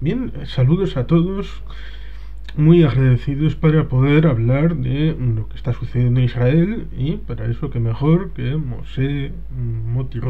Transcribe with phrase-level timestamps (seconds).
[0.00, 1.48] Bien, saludos a todos.
[2.56, 7.70] Muy agradecidos para poder hablar de lo que está sucediendo en Israel y para eso
[7.70, 10.20] que mejor que Mosé Moti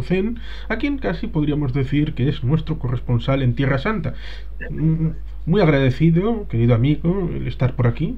[0.70, 4.14] a quien casi podríamos decir que es nuestro corresponsal en Tierra Santa.
[5.44, 8.16] Muy agradecido, querido amigo, el estar por aquí.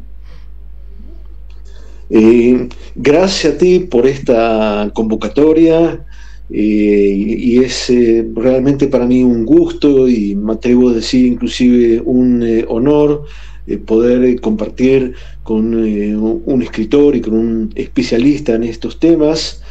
[2.10, 6.00] Eh, gracias a ti por esta convocatoria
[6.52, 12.00] eh, y es eh, realmente para mí un gusto y me atrevo a decir inclusive
[12.04, 13.24] un honor
[13.86, 19.62] poder compartir con un escritor y con un especialista en estos temas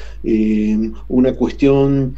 [1.09, 2.15] una cuestión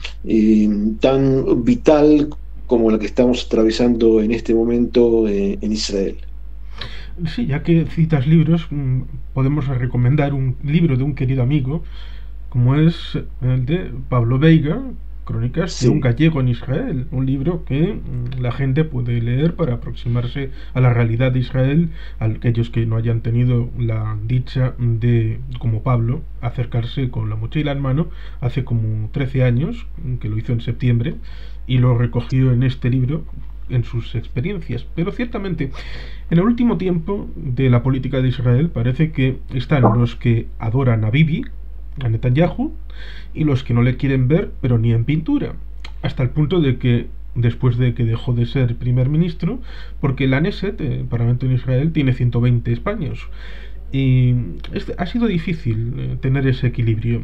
[0.99, 2.29] tan vital
[2.67, 6.17] como la que estamos atravesando en este momento en Israel.
[7.27, 9.01] Sí, ya que citas libros, mm,
[9.33, 11.83] podemos recomendar un libro de un querido amigo,
[12.51, 14.81] como es el de Pablo Veiga,
[15.23, 19.75] Crónicas de un gallego en Israel, un libro que mm, la gente puede leer para
[19.75, 25.39] aproximarse a la realidad de Israel, a aquellos que no hayan tenido la dicha de,
[25.59, 28.09] como Pablo, acercarse con la mochila en mano
[28.41, 29.87] hace como 13 años,
[30.19, 31.15] que lo hizo en septiembre,
[31.67, 33.23] y lo recogió en este libro
[33.69, 34.85] en sus experiencias.
[34.95, 35.71] Pero ciertamente,
[36.29, 41.05] en el último tiempo de la política de Israel parece que están los que adoran
[41.05, 41.45] a Bibi,
[41.99, 42.73] a Netanyahu,
[43.33, 45.53] y los que no le quieren ver, pero ni en pintura.
[46.01, 49.59] Hasta el punto de que después de que dejó de ser primer ministro,
[49.99, 53.29] porque la Neset, el Parlamento en Israel, tiene 120 escaños.
[53.93, 54.35] Y
[54.97, 57.21] ha sido difícil eh, tener ese equilibrio,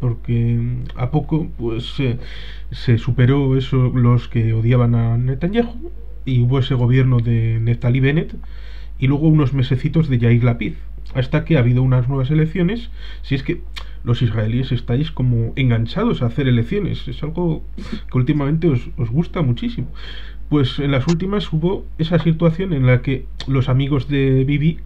[0.00, 0.58] porque
[0.96, 1.94] a poco pues
[2.72, 5.92] se superó eso los que odiaban a Netanyahu
[6.24, 8.34] y hubo ese gobierno de Neftali Bennett
[8.98, 10.74] y luego unos mesecitos de Yair Lapid,
[11.14, 12.90] hasta que ha habido unas nuevas elecciones.
[13.22, 13.62] Si es que
[14.04, 17.64] los israelíes estáis como enganchados a hacer elecciones, es algo
[18.10, 19.88] que últimamente os, os gusta muchísimo.
[20.48, 24.78] Pues en las últimas hubo esa situación en la que los amigos de Bibi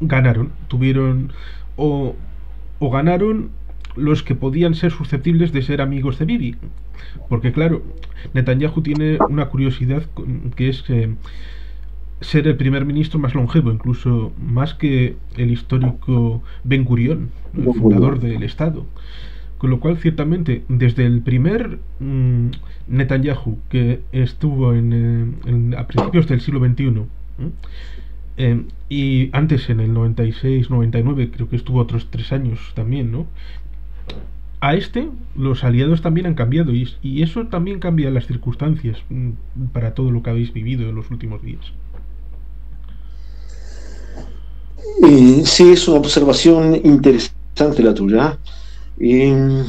[0.00, 1.32] ganaron, tuvieron
[1.76, 2.16] o,
[2.78, 3.50] o ganaron
[3.96, 6.56] los que podían ser susceptibles de ser amigos de Bibi.
[7.28, 7.82] Porque claro,
[8.32, 10.02] Netanyahu tiene una curiosidad
[10.56, 11.14] que es eh,
[12.20, 17.43] ser el primer ministro más longevo, incluso más que el histórico Ben Gurion, el
[17.74, 18.86] fundador del Estado.
[19.58, 22.48] Con lo cual, ciertamente, desde el primer mm,
[22.88, 25.38] Netanyahu que estuvo en,
[25.72, 27.06] eh, a principios del siglo XXI,
[28.36, 33.26] Em, y antes, en el 96, 99, creo que estuvo otros tres años también, ¿no?
[34.60, 39.30] A este, los aliados también han cambiado y, y eso también cambia las circunstancias mm,
[39.72, 41.72] para todo lo que habéis vivido en los últimos días.
[45.44, 48.38] sí, es una observación interesante la tuya.
[48.98, 49.64] Em,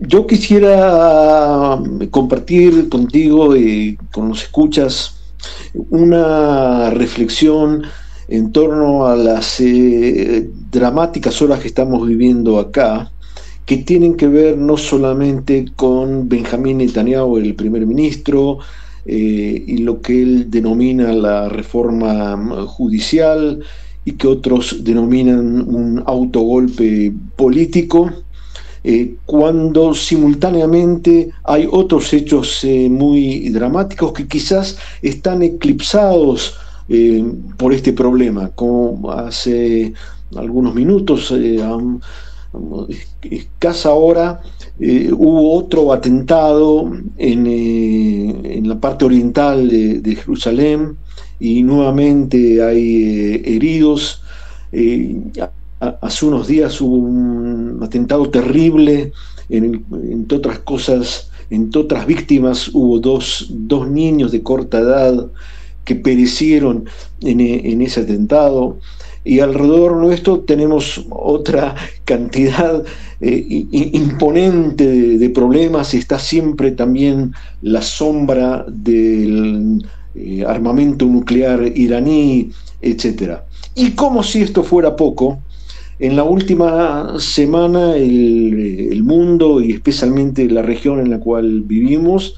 [0.00, 1.78] yo quisiera
[2.10, 5.16] compartir contigo y con los escuchas
[5.90, 7.82] una reflexión
[8.28, 13.10] en torno a las eh, dramáticas horas que estamos viviendo acá,
[13.66, 18.58] que tienen que ver no solamente con Benjamín Netanyahu, el primer ministro,
[19.06, 23.62] eh, y lo que él denomina la reforma judicial
[24.04, 28.10] y que otros denominan un autogolpe político,
[28.86, 36.54] eh, cuando simultáneamente hay otros hechos eh, muy dramáticos que quizás están eclipsados
[36.90, 37.24] eh,
[37.56, 39.94] por este problema, como hace
[40.36, 41.32] algunos minutos,
[43.22, 44.42] escasa hora,
[45.12, 50.98] hubo otro atentado en, la parte oriental de, Jerusalén
[51.40, 54.22] y nuevamente hay heridos.
[55.80, 59.12] Hace unos días hubo un atentado terrible,
[59.48, 63.50] en, entre otras cosas, entre otras víctimas hubo dos,
[63.88, 65.26] niños de corta edad
[65.84, 66.86] que perecieron
[67.20, 68.78] en, ese atentado.
[69.26, 71.74] Y alrededor nuestro tenemos otra
[72.04, 72.82] cantidad
[73.20, 74.86] eh, imponente
[75.18, 75.94] de, problemas.
[75.94, 77.32] Está siempre también
[77.62, 82.50] la sombra del eh, armamento nuclear iraní,
[82.80, 83.38] etc.
[83.74, 85.40] Y como si esto fuera poco,
[85.98, 92.36] en la última semana el, mundo y especialmente la región en la cual vivimos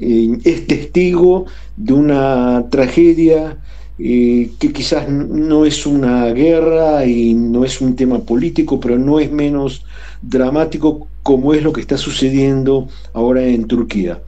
[0.00, 1.46] eh, es testigo
[1.76, 3.58] de una tragedia
[3.98, 9.18] eh, que quizás no es una guerra y no es un tema político, pero no
[9.18, 9.84] es menos
[10.22, 14.20] dramático como es lo que está sucediendo ahora en Turquía.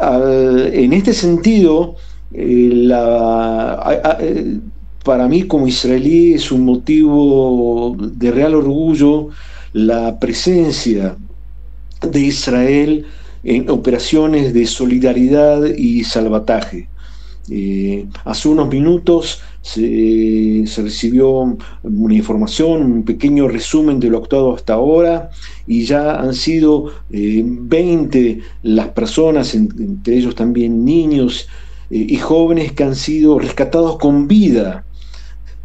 [0.00, 1.96] En este sentido,
[2.32, 4.18] la,
[5.04, 9.28] para mí como israelí es un motivo de real orgullo
[9.72, 11.16] la presencia
[12.00, 13.06] de Israel
[13.44, 16.88] en operaciones de solidaridad y salvataje.
[18.24, 25.30] hace unos minutos se, recibió una información, un pequeño resumen de lo actuado hasta ahora
[25.66, 31.48] y ya han sido 20 las personas, entre ellos también niños
[31.88, 34.84] y jóvenes que han sido rescatados con vida.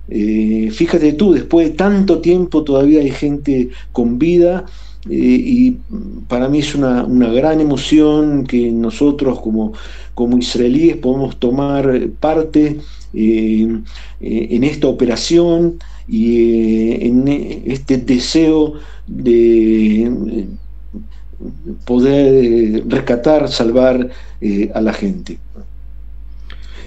[0.07, 4.65] Eh, fíjate tú, después de tanto tiempo todavía hay gente con vida
[5.05, 5.77] eh, y
[6.27, 9.73] para mí es una, gran emoción que nosotros como,
[10.13, 12.79] como israelíes podemos tomar parte
[13.13, 13.81] eh,
[14.19, 17.27] en esta operación y en
[17.65, 18.73] este deseo
[19.07, 20.47] de
[21.85, 24.09] poder rescatar, salvar
[24.73, 25.39] a la gente.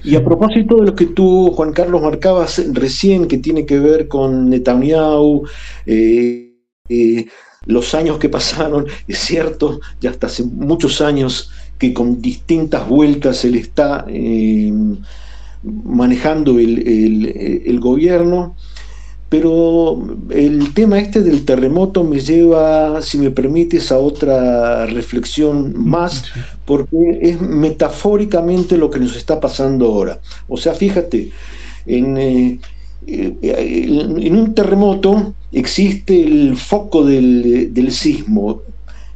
[0.05, 4.09] Y a propósito de lo que tú, Juan Carlos, marcabas recién, que tiene que ver
[4.09, 5.45] con Netanyahu,
[5.87, 6.55] eh,
[6.89, 7.27] eh,
[7.67, 13.45] los años que pasaron, es cierto, ya hasta hace muchos años que con distintas vueltas
[13.45, 14.73] él está eh,
[15.63, 18.57] manejando el gobierno.
[19.33, 19.99] Pero
[20.29, 26.25] el tema este del terremoto me lleva, si me permites, a otra reflexión más,
[26.67, 30.21] porque es metafóricamente lo que nos está pasando ahora.
[30.49, 31.33] O sea, fíjate,
[31.87, 32.61] en, eh,
[33.07, 38.63] en un terremoto existe el foco del, sismo,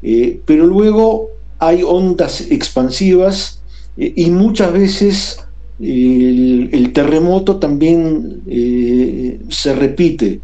[0.02, 1.28] eh, pero luego
[1.58, 3.62] hay ondas expansivas
[3.96, 5.40] eh, y muchas veces
[5.80, 10.40] el, terremoto también eh, se repite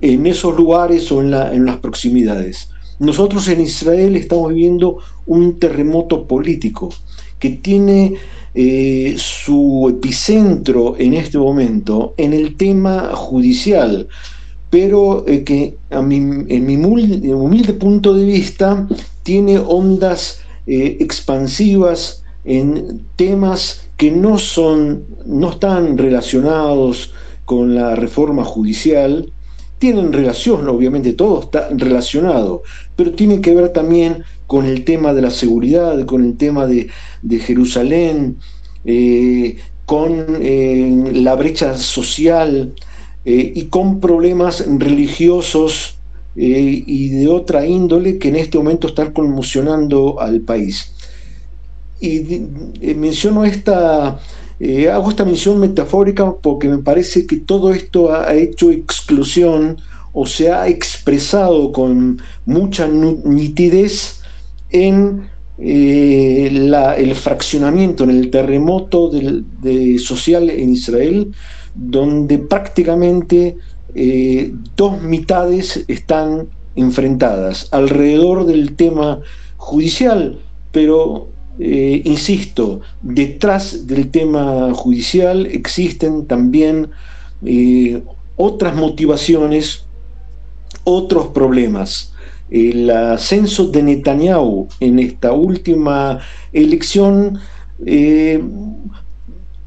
[0.00, 2.68] en esos lugares o en, las proximidades.
[2.98, 6.90] Nosotros en Israel estamos viviendo un terremoto político
[7.38, 8.14] que tiene
[8.58, 14.08] eh, su epicentro en este momento en el tema judicial,
[14.70, 18.88] pero eh, que a en mi humilde, punto de vista
[19.22, 27.12] tiene ondas expansivas en temas que no son, no están relacionados
[27.44, 29.30] con la reforma judicial,
[29.78, 32.62] tienen relación, obviamente todo está relacionado,
[32.96, 36.88] pero tienen que ver también con el tema de la seguridad, con el tema de,
[37.38, 38.36] Jerusalén,
[38.84, 42.72] eh, con eh, la brecha social
[43.24, 45.92] eh, y con problemas religiosos
[46.38, 50.92] y de otra índole que en este momento están conmocionando al país.
[51.98, 52.42] Y
[52.94, 54.20] menciono esta,
[54.92, 59.78] hago esta mención metafórica porque me parece que todo esto ha hecho exclusión
[60.12, 64.20] o se ha expresado con mucha nitidez
[64.70, 65.26] en
[65.58, 69.10] eh, el fraccionamiento, en el terremoto
[69.98, 71.32] social en Israel,
[71.74, 73.56] donde prácticamente
[74.76, 79.20] dos mitades están enfrentadas alrededor del tema
[79.56, 80.38] judicial,
[80.72, 86.90] pero eh, insisto, detrás del tema judicial existen también
[87.44, 88.02] eh,
[88.36, 89.86] otras motivaciones,
[90.84, 92.12] otros problemas.
[92.50, 96.20] El ascenso de Netanyahu en esta última
[96.52, 97.38] elección
[97.84, 98.40] eh,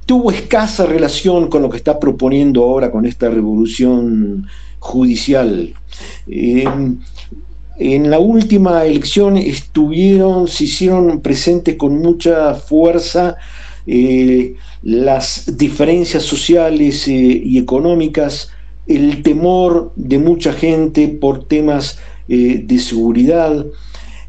[0.06, 4.48] tuvo escasa relación con lo que está proponiendo ahora con esta revolución
[4.80, 5.74] judicial.
[7.80, 13.38] En la última elección estuvieron, se hicieron presentes con mucha fuerza
[13.88, 18.52] eh, las diferencias sociales eh, y económicas,
[18.86, 23.66] el temor de mucha gente por temas eh, de seguridad,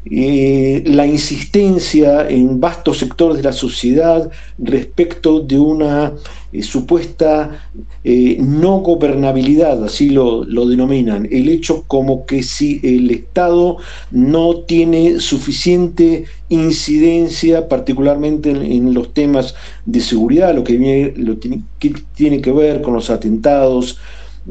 [0.03, 6.13] la insistencia en vastos sectores de la sociedad respecto de una
[6.59, 7.69] supuesta
[8.03, 13.77] eh, no gobernabilidad, así lo, denominan, el hecho como que si el Estado
[14.11, 19.55] no tiene suficiente incidencia, particularmente en, los temas
[19.85, 23.97] de seguridad, lo que, lo tiene, que ver con los atentados,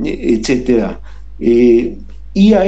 [0.02, 1.00] eh, etcétera.
[1.38, 1.98] Eh,
[2.32, 2.64] y a,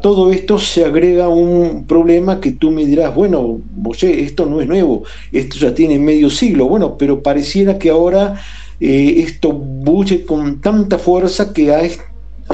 [0.00, 3.60] todo esto se agrega un problema que tú me dirás, bueno,
[4.00, 8.40] esto no es nuevo, esto ya tiene medio siglo, bueno, pero pareciera que ahora
[8.80, 11.72] eh, esto bulle con tanta fuerza que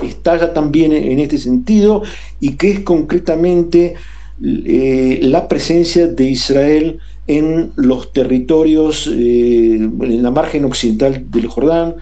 [0.02, 2.02] estalla también en este sentido
[2.40, 3.94] y que es concretamente
[4.42, 11.94] eh, la presencia de Israel en los territorios, eh, en la margen occidental del Jordán,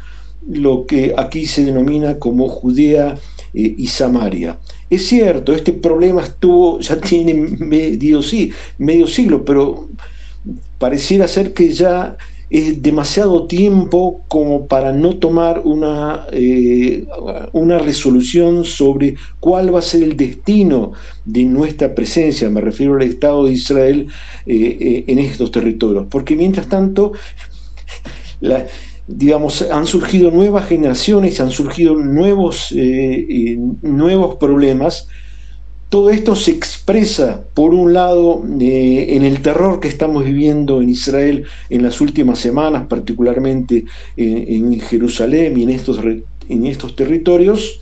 [0.48, 3.18] lo que aquí se denomina como Judea
[3.58, 4.58] y Samaria.
[4.90, 9.88] Es cierto, este problema estuvo, ya tiene medio, siglo, pero
[10.78, 12.16] pareciera ser que ya
[12.50, 17.06] es demasiado tiempo como para no tomar una, eh,
[17.52, 20.92] una resolución sobre cuál va a ser el destino
[21.26, 24.06] de nuestra presencia, me refiero al Estado de Israel
[24.46, 26.06] eh, en estos territorios.
[26.08, 27.12] Porque mientras tanto,
[29.08, 32.72] digamos, han surgido nuevas generaciones, han surgido nuevos,
[33.82, 35.08] nuevos problemas.
[35.88, 40.90] Todo esto se expresa, por un lado, eh, en el terror que estamos viviendo en
[40.90, 43.86] Israel en las últimas semanas, particularmente
[44.16, 45.98] en Jerusalén y en estos,
[46.48, 47.80] en estos territorios,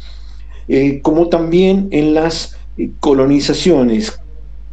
[0.68, 4.18] eh, como también en las eh, colonizaciones,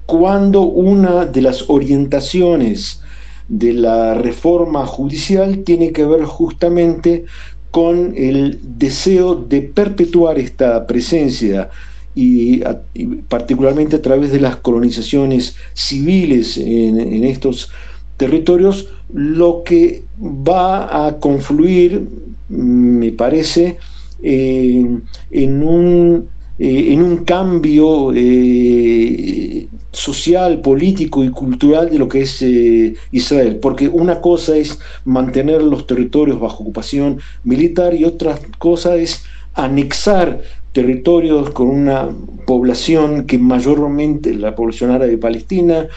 [0.05, 3.01] cuando una de las orientaciones
[3.47, 7.25] de la reforma judicial tiene que ver justamente
[7.71, 11.69] con el deseo de perpetuar esta presencia
[12.15, 12.61] y,
[13.27, 17.71] particularmente a través de las colonizaciones civiles en, estos
[18.17, 22.07] territorios, lo que va a confluir,
[22.49, 23.77] me parece,
[24.21, 25.03] en,
[25.63, 26.27] un,
[26.59, 29.52] eh, en un cambio eh,
[29.93, 35.61] social, político y cultural de lo que es eh, Israel, porque una cosa es mantener
[35.61, 39.23] los territorios bajo ocupación militar y otra cosa es
[39.53, 42.09] anexar territorios con una
[42.47, 45.87] población que mayormente, la población árabe palestina,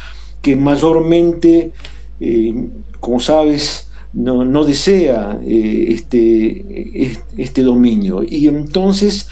[0.43, 1.73] que mayormente,
[2.21, 2.55] eh,
[3.01, 8.23] como sabes, no, desea eh, este, este dominio.
[8.23, 9.29] Y entonces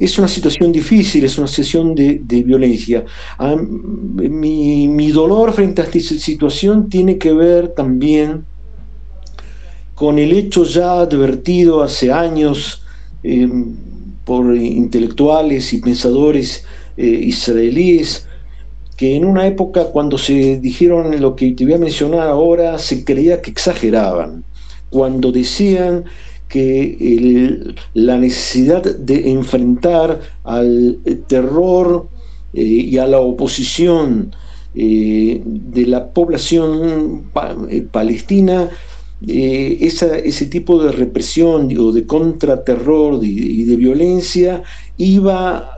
[0.00, 3.04] es una situación difícil, es una situación de, violencia.
[3.38, 8.44] Ah, mi, dolor frente a esta situación tiene que ver también
[9.94, 12.82] con el hecho ya advertido hace años
[13.24, 13.48] eh,
[14.24, 16.64] por intelectuales y pensadores
[16.96, 18.26] eh, israelíes,
[18.96, 23.04] que en una época cuando se dijeron lo que te voy a mencionar ahora, se
[23.04, 24.44] creía que exageraban,
[24.90, 26.04] cuando decían
[26.48, 32.08] que la necesidad de enfrentar al terror
[32.54, 34.34] eh, y a la oposición
[34.74, 37.24] de la población
[37.90, 38.70] palestina
[39.26, 44.62] eh, ese tipo de represión o de contraterror y, de violencia
[44.96, 45.76] iba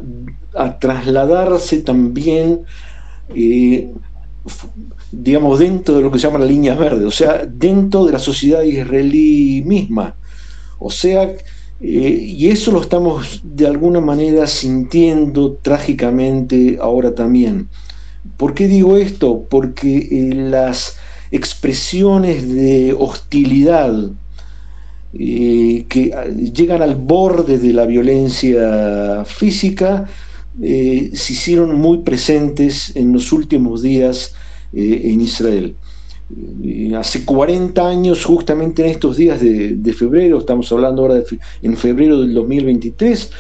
[0.55, 2.61] a trasladarse también,
[3.35, 3.91] eh,
[5.11, 8.19] digamos, dentro de lo que se llama la línea verde, o sea, dentro de la
[8.19, 10.17] sociedad israelí misma.
[10.81, 11.23] O sea,
[11.81, 11.87] eh,
[12.37, 17.69] y eso lo estamos de alguna manera sintiendo trágicamente ahora también.
[18.37, 19.45] ¿Por qué digo esto?
[19.49, 20.97] Porque las
[21.31, 24.11] expresiones de hostilidad
[25.13, 26.13] eh, que
[26.55, 30.09] llegan al borde de la violencia física,
[30.63, 34.35] eh, se hicieron muy presentes en los últimos días
[34.73, 35.75] eh, en Israel.
[36.97, 41.23] Hace 40 años, justamente en estos días de, febrero, estamos hablando ahora
[41.63, 43.31] en febrero del 2023,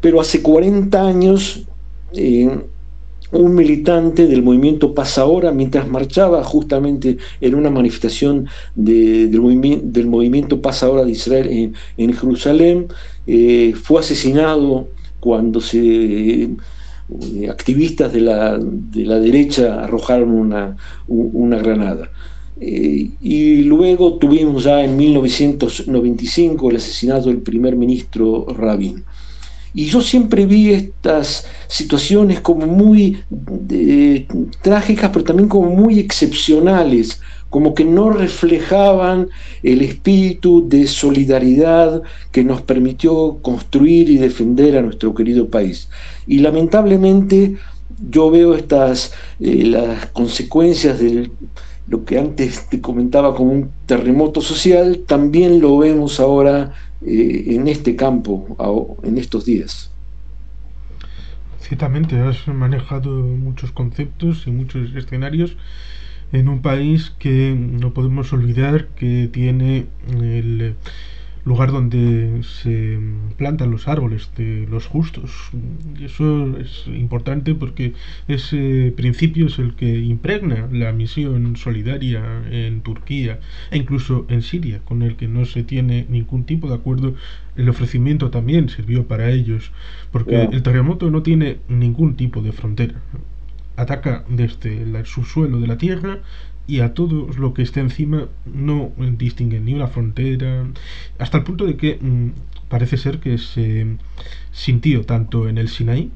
[0.00, 1.66] pero hace 40 años
[3.32, 10.82] un militante del movimiento Paz Ahora, mientras marchaba justamente en una manifestación del, movimiento, Paz
[10.82, 12.86] Ahora de Israel en, Jerusalén,
[13.26, 14.88] eh, fue asesinado
[15.20, 16.50] cuando se, eh,
[17.48, 22.10] activistas de la, de la, derecha arrojaron una, una granada.
[22.60, 29.04] Eh, y luego tuvimos ya en 1995 el asesinato del primer ministro Rabin.
[29.74, 33.18] Y yo siempre vi estas situaciones como muy
[34.62, 39.28] trágicas, pero también como muy excepcionales, como que no reflejaban
[39.62, 45.88] el espíritu de solidaridad que nos permitió construir y defender a nuestro querido país.
[46.26, 47.56] Y lamentablemente
[48.10, 51.30] yo veo estas eh, las consecuencias de
[51.88, 56.74] lo que antes te comentaba como un terremoto social, también lo vemos ahora
[57.06, 58.56] eh, en este campo,
[59.04, 59.92] en estos días.
[61.60, 65.56] Ciertamente, has manejado muchos conceptos y muchos escenarios
[66.32, 69.86] en un país que no podemos olvidar que tiene
[70.20, 70.74] el
[71.46, 72.98] lugar donde se
[73.36, 75.30] plantan los árboles de los justos.
[75.98, 77.92] Y eso es importante porque
[78.26, 83.38] ese principio es el que impregna la misión solidaria en Turquía
[83.70, 87.14] e incluso en Siria, con el que no se tiene ningún tipo de acuerdo.
[87.54, 89.70] El ofrecimiento también sirvió para ellos,
[90.10, 93.00] porque el terremoto no tiene ningún tipo de frontera
[93.76, 96.20] ataca desde el subsuelo de la tierra
[96.66, 100.66] y a todo lo que esté encima no distinguen ni una frontera,
[101.18, 102.30] hasta el punto de que mm,
[102.68, 103.86] parece ser que se
[104.52, 106.10] sintió tanto en el Sinaí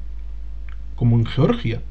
[0.95, 1.81] como en Georgia,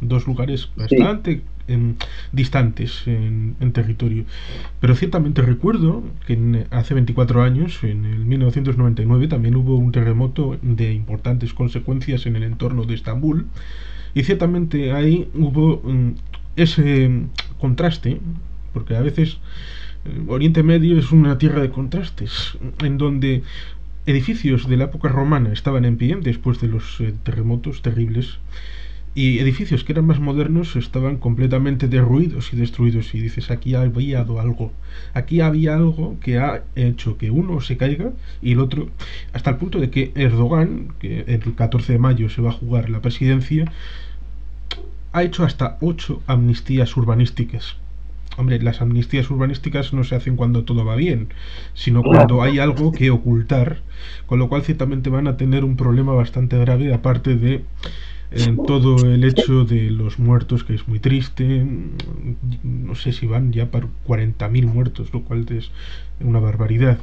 [0.00, 1.94] dos lugares bastante em,
[2.32, 4.24] distantes en, territorio.
[4.80, 10.92] Pero ciertamente recuerdo que hace 24 años, en el 1999, también hubo un terremoto de
[10.92, 13.46] importantes consecuencias en el entorno de Estambul.
[14.14, 16.14] Y ciertamente ahí hubo em,
[16.56, 17.10] ese
[17.60, 18.20] contraste,
[18.72, 19.38] porque a veces
[20.04, 23.42] eh, Oriente Medio es una tierra de contrastes, en donde
[24.06, 28.38] edificios de la época romana estaban en pie después de los eh, terremotos terribles
[29.14, 34.20] y edificios que eran más modernos estaban completamente derruidos y destruidos y dices aquí había
[34.20, 34.72] algo.
[35.14, 38.12] Aquí había algo que ha hecho que uno se caiga
[38.42, 38.88] y el otro
[39.32, 42.90] hasta el punto de que Erdogan que el 14 de mayo se va a jugar
[42.90, 43.72] la presidencia
[45.12, 47.76] ha hecho hasta ocho amnistías urbanísticas.
[48.36, 51.28] Hombre, las amnistías urbanísticas no se hacen cuando todo va bien,
[51.74, 53.80] sino cuando hay algo que ocultar,
[54.26, 57.64] con lo cual ciertamente van a tener un problema bastante grave, aparte de
[58.30, 61.66] eh, todo el hecho de los muertos, que es muy triste.
[62.62, 65.70] No sé si van ya para 40.000 muertos, lo cual es
[66.20, 66.98] una barbaridad.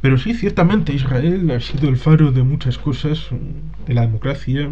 [0.00, 3.28] Pero sí, ciertamente Israel ha sido el faro de muchas cosas,
[3.86, 4.70] de la democracia,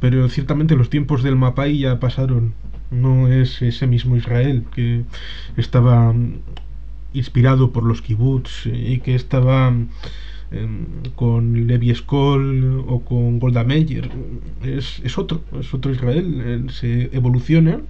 [0.00, 2.54] pero ciertamente los tiempos del Mapai ya pasaron
[2.90, 5.04] no es ese mismo Israel que
[5.56, 6.14] estaba
[7.12, 9.72] inspirado por los kibbutz y que estaba
[10.54, 14.10] mm, em, con Levi Skoll o con Golda Meir
[14.62, 17.80] es, es, otro, es otro Israel, se evoluciona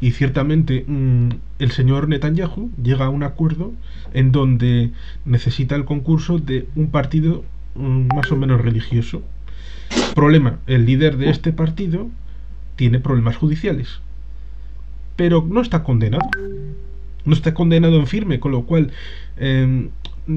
[0.00, 3.72] y ciertamente mm, el señor Netanyahu llega a un acuerdo
[4.12, 4.90] en donde
[5.24, 9.22] necesita el concurso de un partido más o menos religioso.
[10.14, 12.08] Problema, el líder de este partido
[12.76, 14.00] tiene problemas judiciales
[15.20, 16.26] pero no está condenado.
[17.26, 18.90] No está condenado en firme, con lo cual
[19.36, 19.90] em,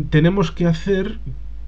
[0.10, 1.20] tenemos que hacer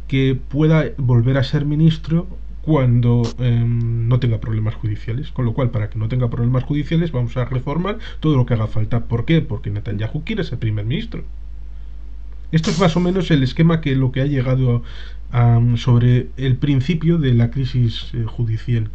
[0.07, 2.27] que pueda volver a ser ministro
[2.61, 5.31] cuando em, no tenga problemas judiciales.
[5.31, 8.55] Con lo cual, para que no tenga problemas judiciales, vamos a reformar todo lo que
[8.55, 9.05] haga falta.
[9.05, 9.41] ¿Por qué?
[9.41, 11.23] Porque Netanyahu quiere ser primer ministro.
[12.51, 14.83] Esto es más o menos el esquema que lo que ha llegado
[15.75, 18.89] sobre el principio de la crisis eh, judicial.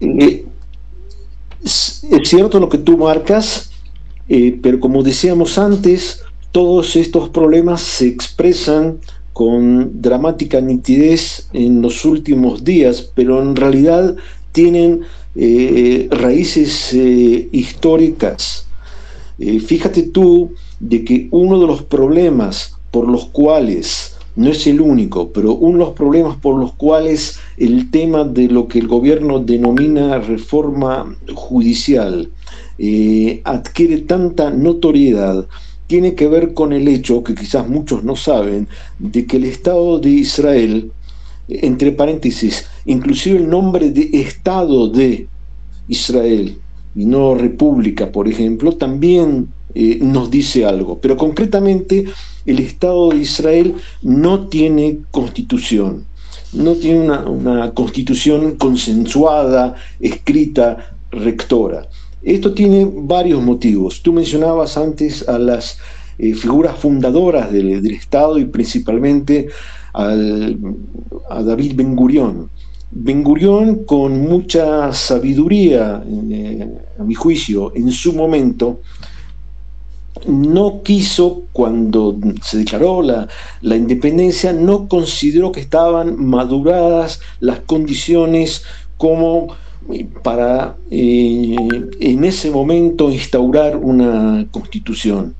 [0.00, 3.70] Es, cierto lo que tú marcas,
[4.28, 8.98] eh, pero como decíamos antes, todos estos problemas se expresan
[9.36, 14.16] con dramática nitidez en los últimos días, pero en realidad
[14.52, 15.02] tienen
[15.34, 18.66] eh, raíces eh, históricas.
[19.38, 25.28] fíjate tú de que uno de los problemas por los cuales no es el único,
[25.32, 29.38] pero uno de los problemas por los cuales el tema de lo que el gobierno
[29.40, 32.30] denomina reforma judicial
[32.78, 35.46] eh, adquiere tanta notoriedad
[35.86, 38.68] tiene que ver con el hecho, que quizás muchos no saben,
[38.98, 40.90] de que el Estado de Israel,
[41.48, 45.28] entre paréntesis, inclusive el nombre de Estado de
[45.88, 46.58] Israel
[46.94, 50.98] y no República, por ejemplo, también eh, nos dice algo.
[50.98, 52.06] Pero concretamente
[52.46, 56.06] el Estado de Israel no tiene constitución,
[56.52, 61.86] no tiene una, constitución consensuada, escrita, rectora.
[62.26, 64.02] Esto tiene varios motivos.
[64.02, 65.78] Tú mencionabas antes a las
[66.18, 69.48] eh, figuras fundadoras del, Estado y principalmente
[69.94, 70.14] a
[71.42, 72.50] David Ben Gurión.
[72.90, 78.80] Ben Gurión, con mucha sabiduría, eh, a mi juicio, en su momento,
[80.26, 83.28] no quiso, cuando se declaró la,
[83.76, 88.64] independencia, no consideró que estaban maduradas las condiciones
[88.96, 89.54] como
[90.22, 95.34] para en ese momento instaurar una constitución,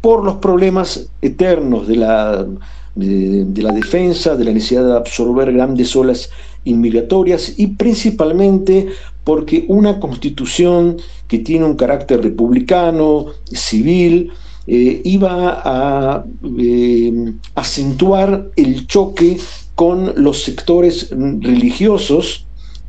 [0.00, 2.46] por los problemas eternos de la,
[2.94, 6.30] de la defensa, de la necesidad de absorber grandes olas
[6.64, 8.88] inmigratorias y principalmente
[9.24, 14.30] porque una constitución que tiene un carácter republicano, civil,
[14.68, 16.24] eh, iba a
[16.58, 19.38] eh, acentuar el choque
[19.74, 22.45] con los sectores religiosos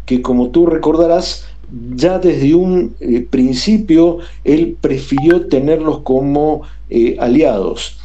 [0.08, 1.46] que, como tú recordarás,
[1.96, 6.64] ya desde un eh, principio él prefirió tenerlos como
[7.20, 8.00] aliados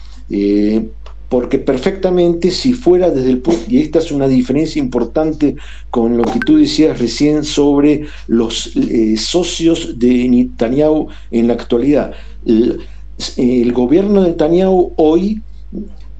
[1.32, 5.56] porque perfectamente si fuera desde el punto, y esta es una diferencia importante
[5.88, 12.12] con lo que tú decías recién sobre los eh, socios de Netanyahu en la actualidad,
[12.44, 15.40] el, gobierno de Netanyahu hoy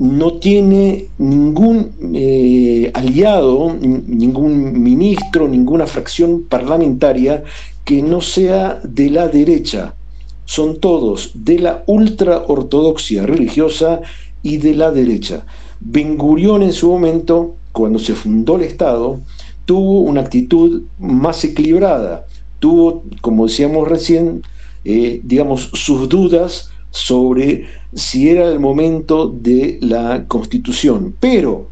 [0.03, 7.45] no tiene ningún eh, aliado, ningún ministro, ninguna fracción parlamentaria
[7.85, 9.95] que no sea de la derecha.
[10.45, 14.01] Son todos de la ultraortodoxia religiosa
[14.43, 15.47] y de la derecha.
[15.79, 19.21] Ben Gurión en su momento, cuando se fundó el Estado,
[19.67, 22.27] tuvo una actitud más equilibrada.
[22.59, 24.43] Tuvo, como decíamos recién,
[24.83, 31.14] digamos, sus dudas sobre si era el momento de la constitución.
[31.20, 31.68] Pero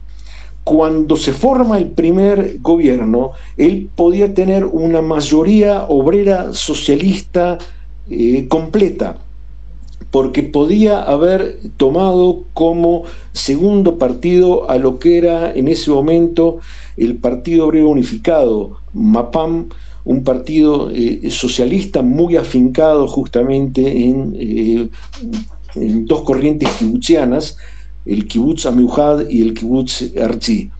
[0.64, 7.58] cuando se forma el primer gobierno, él podía tener una mayoría obrera socialista
[8.08, 9.18] eh, completa,
[10.10, 16.58] porque podía haber tomado como segundo partido a lo que era en ese momento
[16.96, 19.68] el Partido Obrero Unificado, MAPAM,
[20.04, 24.88] un partido eh, socialista muy afincado justamente en, eh,
[25.74, 27.56] en dos corrientes kibutzianas,
[28.06, 30.70] el kibbutz Amiujad y el kibbutz Arzi.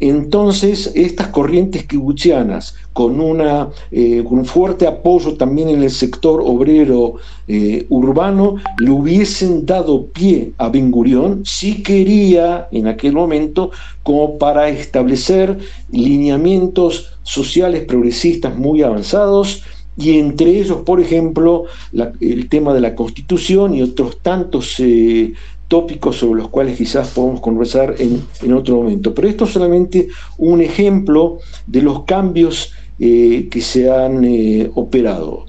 [0.00, 7.16] Entonces, estas corrientes kibutzianas, con, una, eh, un fuerte apoyo también en el sector obrero
[7.46, 14.38] eh, urbano, le hubiesen dado pie a Ben Gurión si quería en aquel momento como
[14.38, 15.58] para establecer
[15.92, 19.62] lineamientos sociales progresistas muy avanzados
[19.96, 21.64] y entre ellos, por ejemplo,
[22.20, 25.32] el tema de la constitución y otros tantos eh,
[25.68, 29.14] tópicos sobre los cuales quizás podemos conversar en, otro momento.
[29.14, 35.44] Pero esto es solamente un ejemplo de los cambios eh, que se han eh, operado.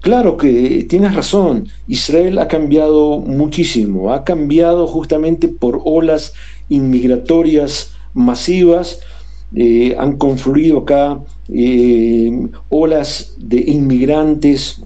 [0.00, 6.32] Claro que tienes razón, Israel ha cambiado muchísimo, ha cambiado justamente por olas
[6.70, 9.00] inmigratorias masivas,
[9.98, 11.18] han confluido acá
[11.52, 14.80] eh, olas de inmigrantes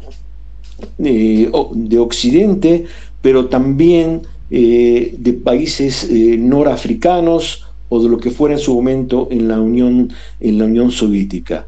[0.98, 2.86] eh, de Occidente,
[3.20, 9.48] pero también eh, de países norafricanos o de lo que fuera en su momento en
[9.48, 11.66] la Unión, en la Unión Soviética.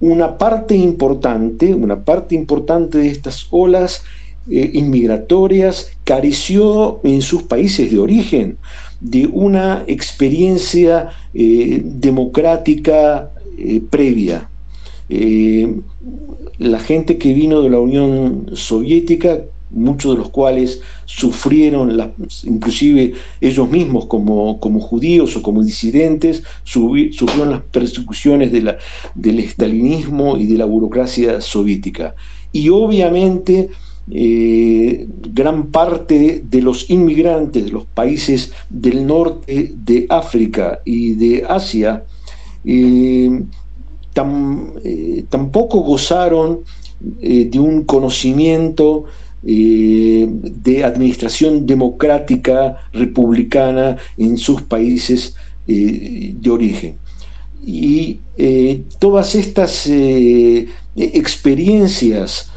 [0.00, 4.02] Una parte importante, una parte importante de estas olas
[4.46, 8.58] inmigratorias careció en sus países de origen
[9.04, 14.48] de una experiencia democrática eh, previa.
[15.08, 15.76] Eh,
[16.58, 22.14] la gente que vino de la Unión Soviética, muchos de los cuales sufrieron,
[22.44, 30.46] inclusive ellos mismos como, como, judíos o como disidentes, sufrieron las persecuciones del estalinismo y
[30.46, 32.14] de la burocracia soviética.
[32.52, 33.70] Y obviamente
[34.10, 41.42] eh, gran parte de los inmigrantes de los países del norte de África y de
[41.48, 42.04] Asia
[42.66, 43.30] eh,
[44.14, 46.60] eh, tampoco gozaron
[47.00, 49.04] de un conocimiento
[49.42, 55.34] de administración democrática republicana en sus países
[55.66, 56.96] de origen.
[57.66, 58.20] Y
[58.98, 59.86] todas estas
[60.96, 62.50] experiencias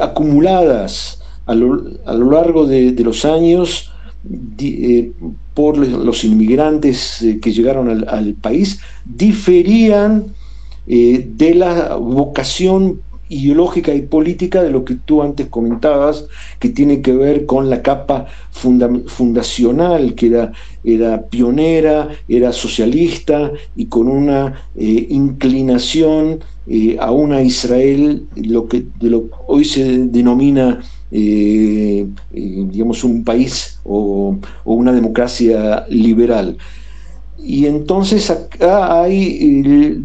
[0.00, 3.90] acumuladas a lo, largo de los años
[4.58, 5.12] eh,
[5.52, 10.24] por los inmigrantes eh, que llegaron al, país diferían
[10.86, 16.26] eh, de la vocación ideológica y política de lo que tú antes comentabas,
[16.58, 23.86] que tiene que ver con la capa fundacional, que era, era, pionera, era socialista y
[23.86, 26.40] con una inclinación
[26.98, 28.86] a una Israel, lo que
[29.46, 30.80] hoy se denomina
[31.16, 36.56] eh, eh, digamos, un país o, una democracia liberal.
[37.38, 40.02] Y entonces acá hay,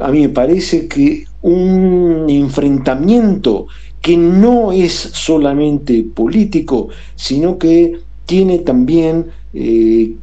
[0.00, 3.66] a mí me parece que un enfrentamiento
[4.00, 10.14] que no es solamente político, sino que tiene también eh,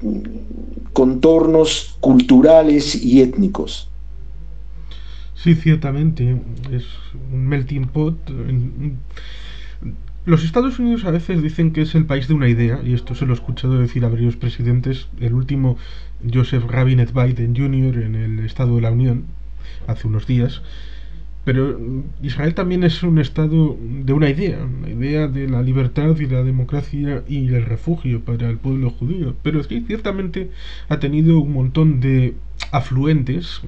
[0.94, 3.90] contornos culturales y étnicos.
[5.36, 6.38] Sí, ciertamente,
[6.72, 6.86] es
[7.32, 8.18] un melting pot.
[10.26, 13.16] Los Estados Unidos a veces dicen que es el país de una idea, y esto
[13.16, 15.78] se lo he escuchado decir a varios presidentes, el último
[16.34, 18.04] Joseph Rabinet Biden Jr.
[18.04, 19.24] en el Estado de la Unión,
[19.88, 20.62] hace unos días,
[21.46, 21.80] pero
[22.22, 26.44] Israel también es un estado de una idea, una idea de la libertad y la
[26.44, 29.36] democracia y el refugio para el pueblo judío.
[29.42, 30.52] Pero sí, ciertamente
[30.90, 32.36] ha tenido un montón de
[32.72, 33.62] afluentes,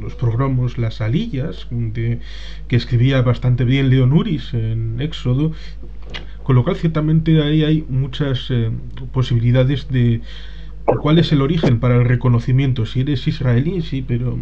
[0.00, 2.20] los programas, las alillas, de,
[2.68, 5.52] que escribía bastante bien Leon Uris en Éxodo,
[6.42, 8.70] con lo cual ciertamente ahí hay muchas eh,
[9.12, 10.20] posibilidades de
[10.86, 12.84] ¿Cuál es el origen para el reconocimiento?
[12.84, 14.38] Si eres israelí, sí, pero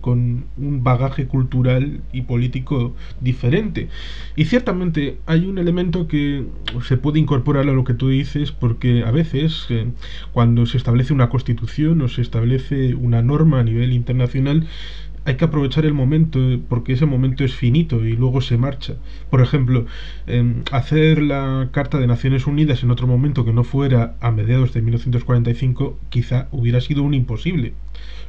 [0.00, 3.88] con un bagaje cultural y político diferente.
[4.34, 6.46] Y ciertamente hay un elemento que
[6.82, 9.86] se puede incorporar a lo que tú dices, porque a veces eh,
[10.32, 14.66] cuando se establece una constitución o se establece una norma a nivel internacional,
[15.24, 18.94] hay que aprovechar el momento porque ese momento es finito y luego se marcha.
[19.30, 19.86] Por ejemplo,
[20.26, 24.74] em, hacer la Carta de Naciones Unidas en otro momento que no fuera a mediados
[24.74, 27.72] de 1945 quizá hubiera sido un imposible.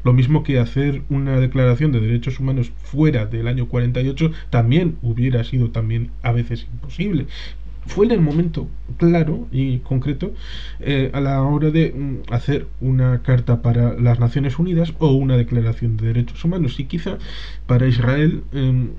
[0.03, 5.43] Lo mismo que hacer una declaración de derechos humanos fuera del año 48 también hubiera
[5.43, 7.25] sido también a veces imposible
[7.87, 8.67] fue en el momento
[8.97, 10.33] claro y concreto
[10.79, 15.37] eh, a la hora de mm, hacer una carta para las Naciones Unidas o una
[15.37, 16.79] declaración de derechos humanos.
[16.79, 17.17] Y quizá
[17.67, 18.89] para Israel em,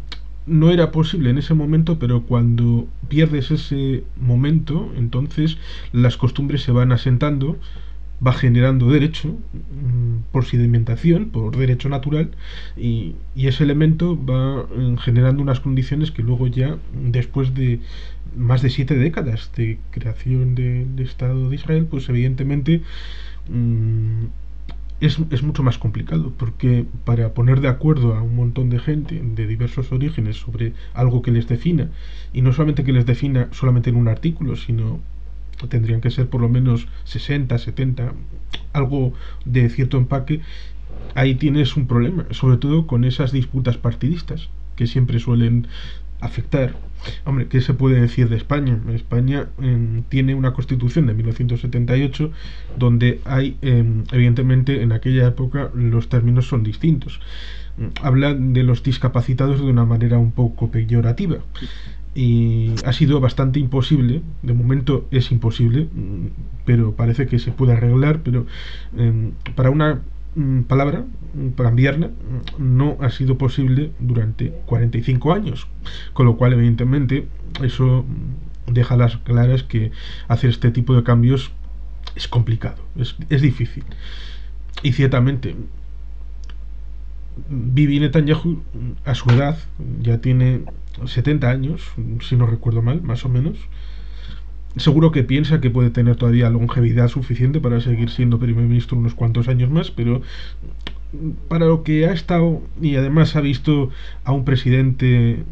[0.46, 5.58] no era posible en ese momento, pero cuando pierdes ese momento, entonces
[5.92, 7.56] las costumbres se van asentando
[8.24, 12.30] va generando derecho mm, por sedimentación, por derecho natural,
[12.76, 17.80] y, ese elemento va mm, generando unas condiciones que luego ya, después de
[18.36, 22.82] más de siete décadas de creación del Estado de Israel, pues evidentemente
[23.48, 24.24] mm,
[25.00, 29.22] es, es, mucho más complicado, porque para poner de acuerdo a un montón de gente
[29.22, 31.90] de diversos orígenes sobre algo que les defina,
[32.32, 35.00] y no solamente que les defina solamente en un artículo, sino
[35.68, 38.12] tendrían que ser por lo menos 60, 70,
[38.72, 39.12] algo
[39.44, 40.40] de cierto empaque,
[41.14, 45.66] ahí tienes un problema, sobre todo con esas disputas partidistas que siempre suelen
[46.20, 46.74] afectar.
[47.24, 48.78] Hombre, ¿qué se puede decir de España?
[48.94, 52.32] España em, tiene una constitución de 1978
[52.78, 57.20] donde hay, em, evidentemente, en aquella época los términos son distintos.
[58.02, 61.38] Habla de los discapacitados de una manera un poco peyorativa
[62.16, 65.86] y ha sido bastante imposible, de momento es imposible,
[66.64, 68.46] pero parece que se puede arreglar, pero
[68.96, 70.00] em, para una
[70.34, 71.04] mm, palabra,
[71.56, 72.10] para cambiarla,
[72.56, 75.68] no ha sido posible durante 45 años,
[76.14, 77.28] con lo cual evidentemente
[77.62, 78.06] eso
[78.66, 79.92] deja las claras que
[80.26, 81.52] hacer este tipo de cambios
[82.14, 83.84] es complicado, es, es difícil.
[84.82, 85.54] Y ciertamente
[87.50, 88.62] Bibi Netanyahu
[89.04, 89.58] a su edad
[90.00, 90.62] ya tiene
[91.04, 91.82] 70 años,
[92.20, 93.56] si no recuerdo mal, más o menos.
[94.76, 99.14] Seguro que piensa que puede tener todavía longevidad suficiente para seguir siendo primer ministro unos
[99.14, 100.20] cuantos años más, pero
[101.48, 103.90] para lo que ha estado y además ha visto
[104.24, 105.44] a un presidente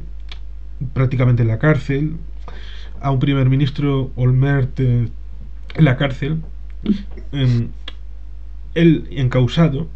[0.92, 2.16] prácticamente en la cárcel,
[3.00, 5.08] a un primer ministro Olmert eh,
[5.74, 6.42] en la cárcel,
[8.74, 9.88] él encausado,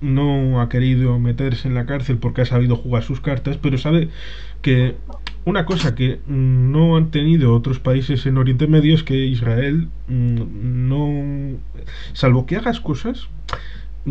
[0.00, 4.08] no ha querido meterse en la cárcel porque ha sabido jugar sus cartas, pero sabe
[4.62, 4.96] que
[5.44, 10.88] una cosa que no han tenido otros países en Oriente Medio es que Israel mm,
[10.88, 11.58] no,
[12.12, 13.28] salvo que hagas cosas,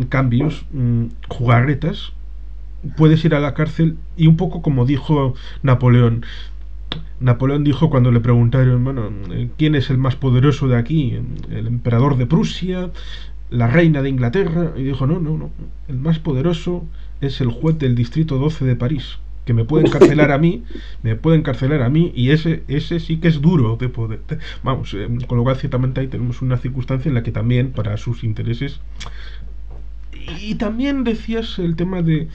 [0.08, 2.12] cambios, mm, jugarretas,
[2.96, 6.24] puedes ir a la cárcel y un poco como dijo Napoleón.
[7.20, 9.10] Napoleón dijo cuando le preguntaron, bueno,
[9.56, 11.18] ¿quién es el más poderoso de aquí?
[11.50, 12.90] El emperador de Prusia,
[13.48, 15.50] la reina de Inglaterra, y dijo, no, no, no,
[15.88, 16.84] el más poderoso
[17.22, 20.64] es el juez del distrito 12 de París, que me puede encarcelar a mí,
[21.02, 24.20] me puede encarcelar a mí, y ese, ese sí que es duro de poder.
[24.62, 27.96] Vamos, eh, con lo cual ciertamente ahí tenemos una circunstancia en la que también, para
[27.96, 28.80] sus intereses,
[30.40, 32.28] y también decías el tema de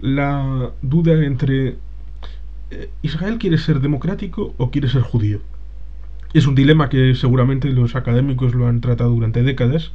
[0.00, 1.76] la duda entre
[2.70, 5.40] eh, Israel quiere ser democrático o quiere ser judío.
[6.34, 9.92] Es un dilema que seguramente los académicos lo han tratado durante décadas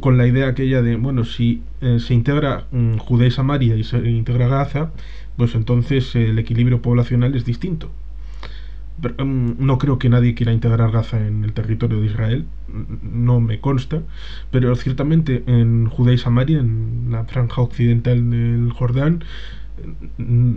[0.00, 3.84] con la idea aquella de, bueno, si eh, se integra um, Judea y Samaria y
[3.84, 4.90] se integra Gaza,
[5.36, 7.90] pues entonces el equilibrio poblacional es distinto.
[9.02, 12.46] Mm, no creo que nadie quiera integrar Gaza en el territorio de Israel,
[13.02, 14.02] no me consta,
[14.50, 19.24] pero ciertamente en Judea y Samaria, en la franja occidental del Jordán,
[20.18, 20.56] mm,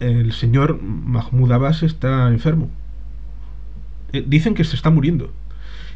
[0.00, 2.68] el señor Mahmoud Abbas está enfermo.
[4.12, 5.32] Eh, dicen que se está muriendo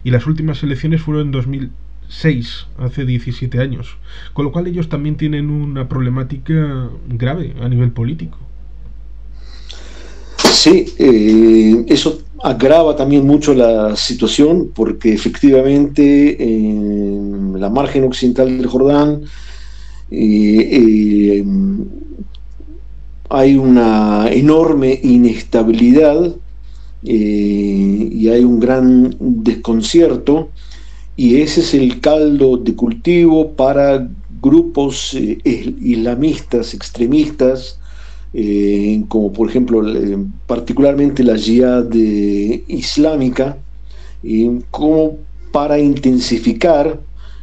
[0.04, 3.96] y las últimas elecciones fueron en 2006, hace 17 años,
[4.32, 8.38] con lo cual ellos también tienen una problemática grave a nivel político.
[10.52, 18.66] Sí, eh, eso agrava también mucho la situación porque efectivamente en la margen occidental del
[18.66, 19.22] Jordán
[20.10, 21.44] eh, eh,
[23.28, 26.34] hay una enorme inestabilidad
[27.02, 30.50] eh, y hay un gran desconcierto
[31.16, 34.06] y ese es el caldo de cultivo para
[34.42, 35.38] grupos eh,
[35.80, 37.78] islamistas, extremistas,
[38.34, 39.82] eh, como por ejemplo
[40.46, 43.56] particularmente la jihad islámica,
[44.70, 45.16] como
[45.52, 47.00] para intensificar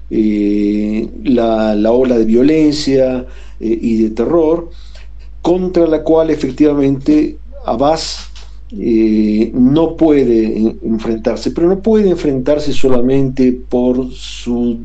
[0.10, 3.26] la, la, ola de violencia
[3.60, 4.70] y de terror,
[5.42, 8.30] contra la cual efectivamente Abbas
[8.72, 14.80] eh, no puede enfrentarse, pero no puede enfrentarse solamente por su,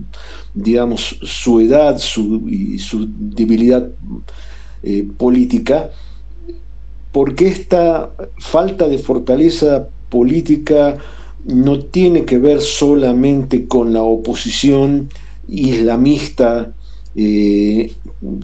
[0.55, 3.89] digamos, su edad su, y su debilidad
[4.85, 5.91] eh, política,
[7.11, 10.99] porque esta falta de fortaleza política
[11.45, 15.09] no tiene que ver solamente con la oposición
[15.49, 16.73] islamista
[17.15, 17.93] eh,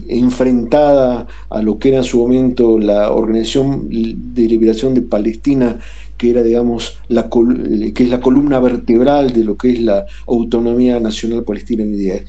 [0.07, 5.79] enfrentada a lo que era en su momento la Organización de Liberación de Palestina,
[6.17, 10.05] que era, digamos, la, eh, que es la columna vertebral de lo que es la
[10.27, 12.23] autonomía nacional palestina en día.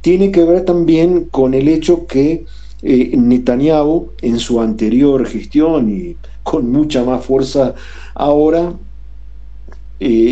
[0.00, 2.46] Tiene que ver también con el hecho que
[2.82, 7.74] eh, Netanyahu, en su anterior gestión y con mucha más fuerza
[8.14, 8.72] ahora,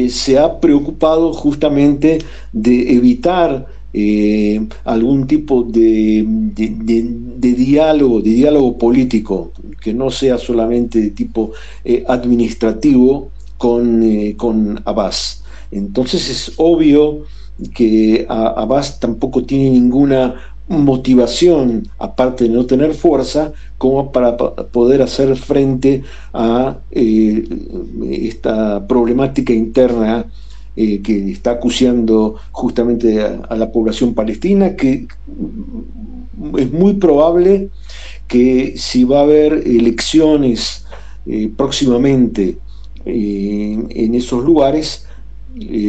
[0.09, 2.19] se ha preocupado justamente
[2.53, 6.25] de evitar eh, algún tipo de,
[7.41, 9.51] diálogo, de diálogo político,
[9.81, 11.53] que no sea solamente de tipo
[11.85, 15.43] eh, administrativo con, eh, con Abbas.
[15.73, 17.25] Entonces es obvio
[17.75, 20.37] que Abbas tampoco tiene ninguna
[20.69, 30.27] motivación, aparte de no tener fuerza, como para poder hacer frente a esta problemática interna
[30.77, 35.09] eh, que está acuciando justamente a, la población palestina, que
[36.59, 37.71] es muy probable
[38.29, 40.87] que si va a haber elecciones
[41.27, 42.59] eh, próximamente
[43.05, 45.07] eh, en esos lugares,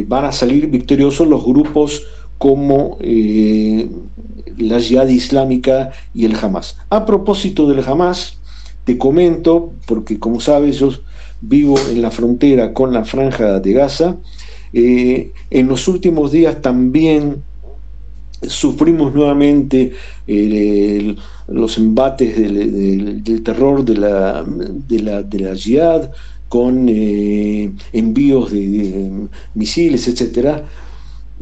[0.08, 2.02] van a salir victoriosos los grupos
[2.36, 6.76] como la Jihad Islámica y el Hamas.
[6.90, 8.38] A propósito del Hamas,
[8.84, 10.90] te comento, porque como sabes, yo
[11.40, 14.16] vivo en la frontera con la franja de Gaza,
[14.72, 17.42] eh, en los últimos días también
[18.42, 19.92] sufrimos nuevamente
[20.26, 21.14] eh,
[21.48, 26.10] los embates del, terror de la, de la, de la
[26.48, 30.64] con eh, envíos de, misiles, etcétera,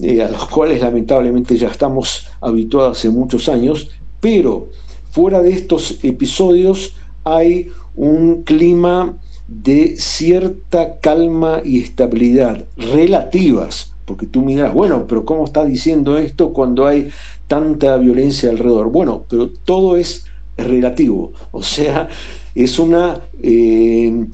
[0.02, 3.90] a los cuales lamentablemente ya estamos habituados hace muchos años,
[4.20, 4.68] pero
[5.10, 9.14] fuera de estos episodios hay un clima
[9.50, 16.52] de cierta calma y estabilidad relativas, porque tú miras, bueno, pero ¿cómo está diciendo esto
[16.52, 17.10] cuando hay
[17.48, 18.92] tanta violencia alrededor?
[18.92, 20.24] Bueno, pero todo es
[20.56, 22.08] relativo, o sea,
[22.54, 24.24] es una eh,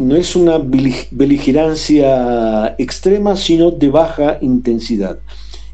[0.00, 5.18] no es una beligerancia extrema, sino de baja intensidad.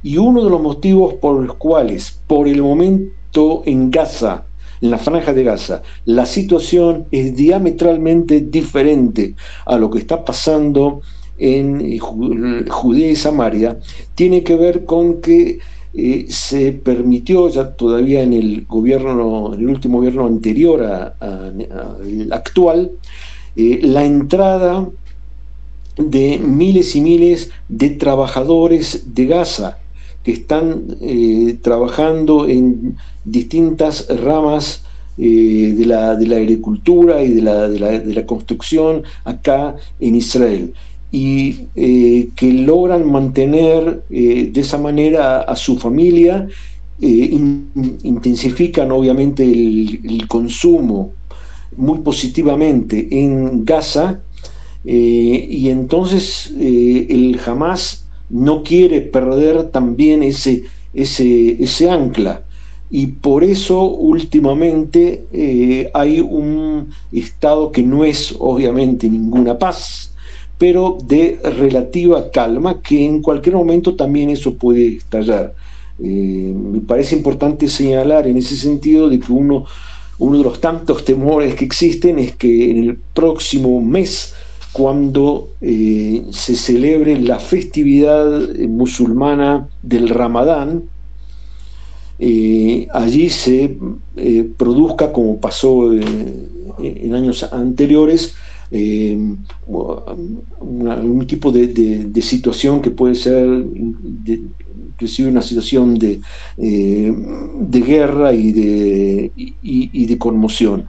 [0.02, 4.44] Y uno de los motivos por los cuales, por el momento en Gaza,
[4.80, 9.34] en la franja de Gaza, la situación es diametralmente diferente
[9.66, 11.02] a lo que está pasando
[11.38, 13.78] en eh, Judea y Samaria,
[14.14, 15.58] tiene que ver con que
[15.92, 22.92] eh, se permitió ya todavía en el gobierno, en el último gobierno anterior al actual,
[23.56, 24.88] eh, la entrada
[25.96, 29.79] de miles y miles de trabajadores de Gaza
[30.22, 30.96] que están
[31.62, 34.82] trabajando en distintas ramas
[35.22, 40.72] eh, de, la, de, la, agricultura y de la, de la, construcción acá en Israel.
[41.12, 46.48] Y eh, que logran mantener eh, de esa manera a, su familia,
[47.02, 51.12] intensifican obviamente el, el, consumo
[51.76, 54.20] muy positivamente en Gaza
[54.84, 60.64] y entonces el Hamas no quiere perder también ese,
[60.94, 62.42] ese, ese ancla
[62.90, 70.12] y por eso últimamente eh, hay un estado que no es obviamente ninguna paz,
[70.58, 75.54] pero de relativa calma, que en cualquier momento también eso puede estallar.
[76.02, 79.66] Eh, me parece importante señalar en ese sentido de que uno,
[80.18, 84.34] uno de los tantos temores que existen es que en el próximo mes,
[84.72, 90.84] cuando eh, se celebre la festividad musulmana del Ramadán,
[92.22, 93.78] eh, allí se
[94.16, 96.02] eh, produzca, como pasó eh,
[96.78, 98.34] en años anteriores,
[98.70, 99.46] un
[101.26, 106.20] tipo de, situación que puede ser inclusive una situación de,
[106.56, 110.88] de guerra y de, y de conmoción.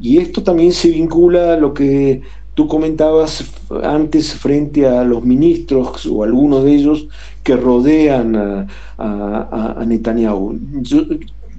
[0.00, 2.20] Y esto también se vincula a lo que
[2.56, 3.44] tú comentabas
[3.82, 7.06] antes frente a los ministros o algunos de ellos
[7.44, 8.34] que rodean
[8.98, 10.58] a, Netanyahu.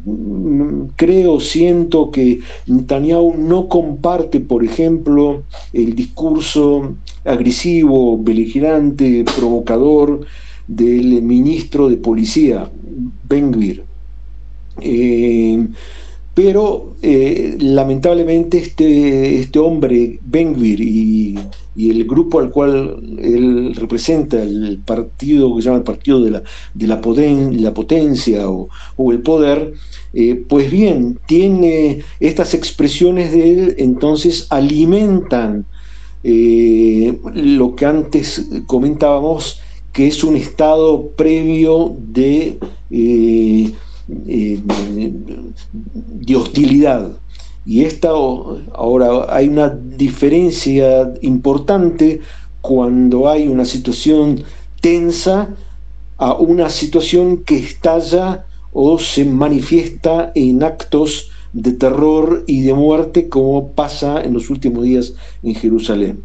[0.06, 10.26] Mm, creo, siento que Netanyahu no comparte, por ejemplo, el discurso agresivo, beligerante, provocador
[10.68, 12.68] del ministro de policía,
[13.30, 13.84] Ben Gvir.
[14.82, 15.68] Eh,
[16.38, 21.36] pero eh, lamentablemente este, este hombre, Benvir, y,
[21.76, 26.44] el grupo al cual él representa, el partido que se llama el Partido de la,
[26.76, 27.02] de la,
[27.54, 28.70] la Potencia o,
[29.12, 29.74] el Poder,
[30.14, 35.66] eh, pues bien, tiene estas expresiones de él, entonces alimentan
[36.24, 39.60] eh, lo que antes comentábamos,
[39.92, 42.60] que es un estado previo de
[44.28, 47.12] eh, de hostilidad.
[47.66, 52.22] Y esta, ahora hay una diferencia importante
[52.62, 54.44] cuando hay una situación
[54.82, 55.50] tensa
[56.18, 63.30] a una situación que estalla o se manifiesta en actos de terror y de muerte
[63.30, 66.24] como pasa en los últimos días en Jerusalén.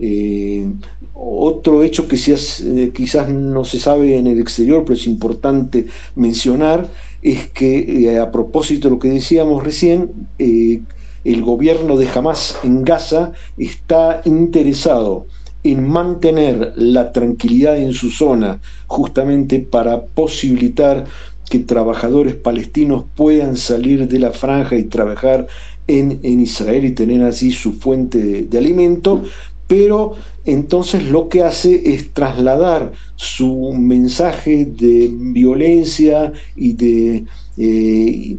[0.00, 0.70] Eh,
[1.14, 6.88] otro hecho que eh, quizás no se sabe en el exterior, pero es importante mencionar,
[7.22, 10.80] es que eh, a propósito de lo que decíamos recién, eh,
[11.24, 15.26] el gobierno de Hamas en Gaza está interesado
[15.64, 21.04] en mantener la tranquilidad en su zona, justamente para posibilitar
[21.50, 25.46] que trabajadores palestinos puedan salir de la franja y trabajar
[25.86, 29.22] en, Israel y tener así su fuente de alimento,
[29.66, 30.14] pero
[30.48, 37.24] entonces lo que hace es trasladar su mensaje de violencia y de
[37.58, 38.36] eh,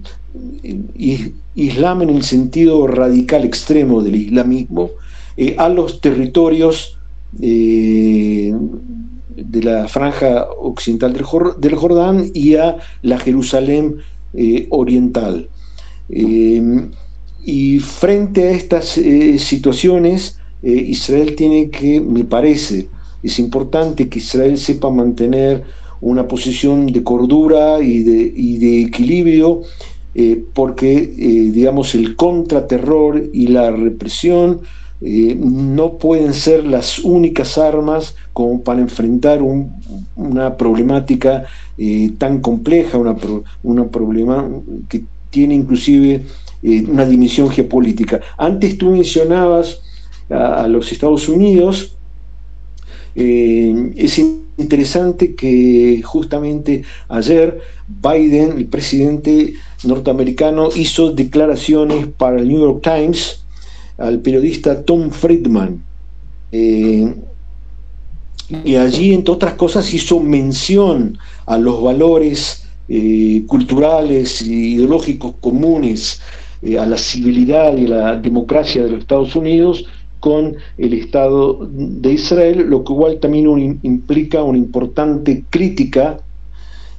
[1.53, 4.89] Islam en el sentido radical extremo del islamismo
[5.38, 6.97] eh, a los territorios
[7.39, 8.55] eh,
[9.36, 13.97] de la franja occidental del, Jordán y a la Jerusalén
[14.70, 15.47] oriental.
[17.45, 18.99] y frente a estas
[19.38, 22.88] situaciones, eh, Israel tiene que, me parece,
[23.24, 25.64] es importante que Israel sepa mantener
[26.01, 29.62] una posición de cordura y de, equilibrio,
[30.16, 34.62] eh, porque, eh, digamos, el contraterror y la represión
[35.01, 41.45] no pueden ser las únicas armas como para enfrentar una problemática
[42.18, 43.16] tan compleja, una,
[43.64, 44.45] una problema
[44.89, 46.26] que tiene inclusive
[46.89, 48.20] una dimensión geopolítica.
[48.38, 49.80] Antes tú mencionabas
[50.30, 51.96] a, los Estados Unidos.
[53.16, 54.20] Eh, es
[54.58, 59.54] interesante que justamente ayer Biden, el presidente
[59.84, 63.44] norteamericano, hizo declaraciones para el New York Times
[63.98, 65.82] al periodista Tom Friedman.
[66.52, 67.14] Eh,
[68.64, 76.20] y allí, entre otras cosas, hizo mención a los valores eh, culturales e ideológicos comunes
[76.78, 79.86] a la civilidad y la democracia de los Estados Unidos
[80.20, 86.20] con el Estado de Israel, lo que igual también implica una importante crítica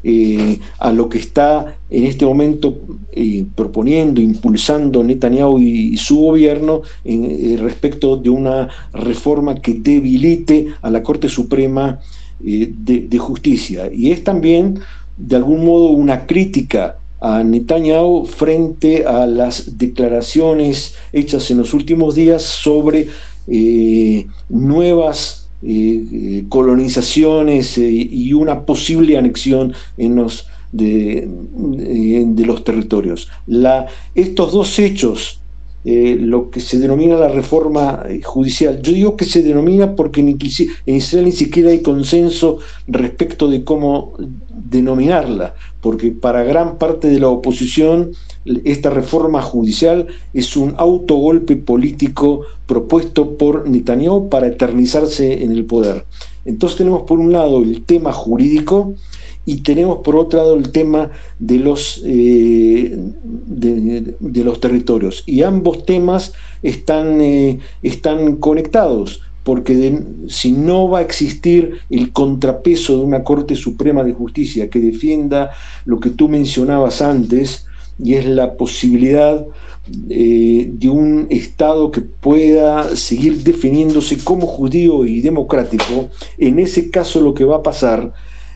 [0.03, 2.79] eh, a lo que está en este momento
[3.13, 10.69] eh, proponiendo, impulsando Netanyahu y, su gobierno en, eh, respecto de una reforma que debilite
[10.81, 12.01] a la Corte Suprema
[12.43, 13.91] de Justicia.
[13.93, 14.81] Y es también,
[15.19, 22.15] de algún modo, una crítica a Netanyahu frente a las declaraciones hechas en los últimos
[22.15, 23.09] días sobre
[23.47, 33.29] eh, nuevas eh, colonizaciones eh, y una posible anexión en los, de, de los territorios.
[33.47, 35.40] La, estos dos hechos
[35.85, 38.83] lo que se denomina la reforma judicial.
[38.83, 40.37] Yo digo que se denomina porque en
[40.97, 44.13] Israel ni siquiera hay consenso respecto de cómo
[44.51, 48.13] denominarla, porque para gran parte de la oposición
[48.65, 56.05] esta reforma judicial es un autogolpe político propuesto por Netanyahu para eternizarse en el poder.
[56.45, 58.95] Entonces tenemos por un lado el tema jurídico
[59.47, 65.23] y tenemos por otro lado el tema de los, eh, de, los territorios.
[65.27, 66.33] Y ambos temas
[66.63, 73.57] están, eh, están conectados porque si no va a existir el contrapeso de una Corte
[73.57, 75.51] Suprema de Justicia que defienda
[75.87, 77.67] lo que tú mencionabas antes,
[78.03, 79.45] y es la posibilidad
[80.09, 87.21] eh, de un Estado que pueda seguir definiéndose como judío y democrático, en ese caso
[87.21, 88.13] lo que va a pasar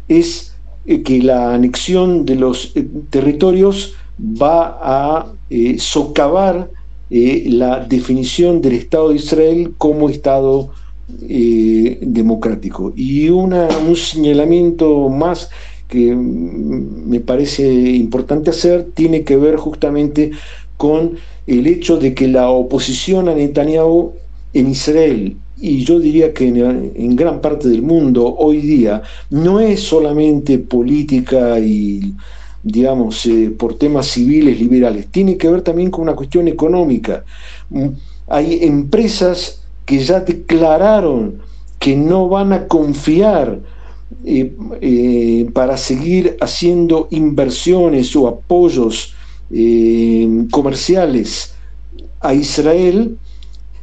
[0.08, 0.53] es
[0.86, 5.32] eh, que la anexión de los eh, territorios va a
[5.78, 6.70] socavar
[7.10, 10.70] la definición del Estado de Israel como Estado
[11.06, 12.92] democrático.
[12.96, 15.48] Y una, un señalamiento más
[15.86, 20.32] que me parece importante hacer tiene que ver justamente
[20.76, 21.16] con
[21.46, 24.14] el hecho de que la oposición a Netanyahu
[24.54, 29.80] en Israel y yo diría que en, gran parte del mundo hoy día no es
[29.80, 32.14] solamente política y
[32.62, 37.22] digamos, eh, por temas civiles, liberales, tiene que ver también con una cuestión económica.
[37.68, 37.88] Mm,
[38.26, 41.40] hay empresas que ya declararon
[41.78, 43.60] que no van a confiar
[44.24, 49.14] eh, eh, para seguir haciendo inversiones o apoyos
[50.50, 51.54] comerciales
[52.20, 53.18] a Israel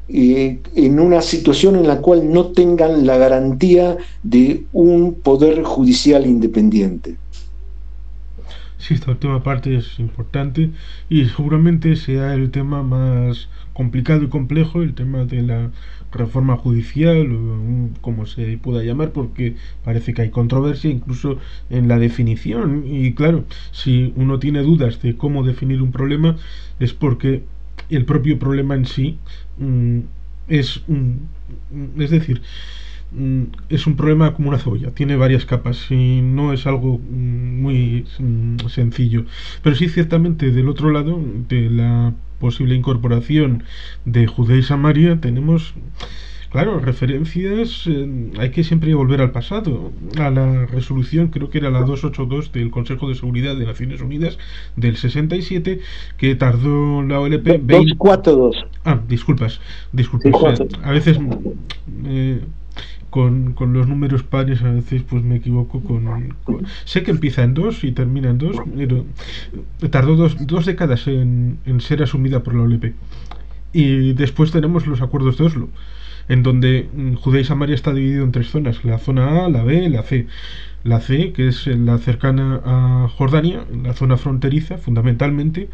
[0.07, 7.17] en una situación en la cual no tengan la garantía de un poder judicial independiente.
[8.77, 10.71] Sí, esta última parte es importante
[11.07, 15.71] y seguramente sea el tema más complicado y complejo, el tema de la
[16.11, 17.27] reforma judicial,
[18.01, 21.37] como se pueda llamar, porque parece que hay controversia incluso
[21.69, 22.83] en la definición.
[22.87, 26.35] Y claro, si uno tiene dudas de cómo definir un problema,
[26.79, 27.43] es porque
[27.89, 29.19] el propio problema en sí
[30.47, 31.27] es un,
[31.97, 32.41] es decir,
[33.11, 37.61] mm, es un problema como una cebolla, tiene varias capas y no es algo mm,
[37.61, 38.05] muy
[38.69, 39.25] sencillo.
[39.63, 43.63] Pero sí, ciertamente, del otro lado, de la posible incorporación
[44.05, 45.73] de Judea y Samaria, tenemos
[46.51, 51.69] Claro, referencias, eh, hay que siempre volver al pasado, a la resolución, creo que era
[51.69, 54.37] la 282 del Consejo de Seguridad de Naciones Unidas
[54.75, 55.79] del 67,
[56.17, 57.57] que tardó la OLP...
[57.61, 58.65] 242.
[58.83, 59.61] Ah, disculpas,
[59.93, 60.61] disculpas.
[60.83, 61.17] a veces...
[62.05, 62.41] Eh,
[63.09, 66.33] con, con, los números pares a veces pues me equivoco con,
[66.85, 69.03] sé que empieza en dos y termina en dos pero
[69.89, 72.93] tardó dos, dos décadas en, en, ser asumida por la OLP
[73.73, 75.67] y después tenemos los acuerdos de Oslo
[76.29, 79.63] en donde mm, Judea y Samaria está dividido en tres zonas, la zona A, la
[79.63, 80.27] B la C.
[80.83, 85.69] La C, que es la cercana a Jordania, la zona fronteriza, fundamentalmente,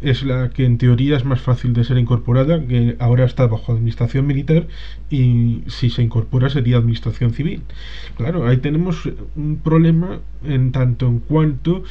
[0.00, 3.72] es la que en teoría es más fácil de ser incorporada, que ahora está bajo
[3.72, 4.68] administración militar
[5.10, 7.62] y si se incorpora sería administración civil.
[8.16, 11.82] Claro, ahí tenemos un problema en tanto en cuanto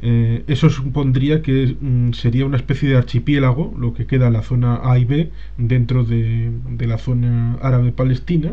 [0.00, 4.80] eh, eso supondría que mm, sería una especie de archipiélago, lo que queda la zona
[4.84, 8.52] A y B dentro de, la zona árabe-palestina.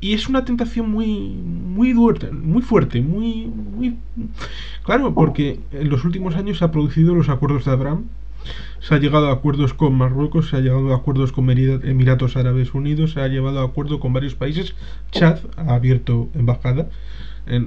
[0.00, 3.96] Y es una tentación muy, muy, muy fuerte, muy, muy...
[4.84, 8.04] Claro, porque en los últimos años se han producido los acuerdos de Abraham,
[8.78, 12.74] se ha llegado a acuerdos con Marruecos, se ha llegado a acuerdos con Emiratos Árabes
[12.74, 14.74] Unidos, se ha llevado a acuerdo con varios países.
[15.12, 16.88] Chad ha abierto embajada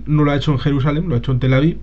[0.05, 1.77] no lo ha hecho en Jerusalén, lo ha hecho en Tel Aviv,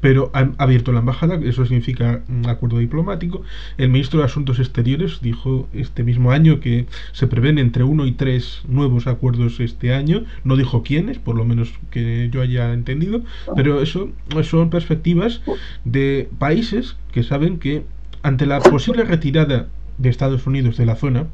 [0.00, 3.42] pero ha abierto la embajada, eso significa un acuerdo diplomático.
[3.78, 8.12] El ministro de Asuntos Exteriores dijo este mismo año que se prevén entre uno y
[8.12, 10.24] tres nuevos acuerdos este año.
[10.44, 13.22] No dijo quiénes, por lo menos que yo haya entendido,
[13.54, 14.10] pero eso
[14.42, 15.42] son perspectivas
[15.84, 17.84] de países que saben que
[18.22, 19.68] ante la posible retirada
[19.98, 21.26] de Estados Unidos de la zona,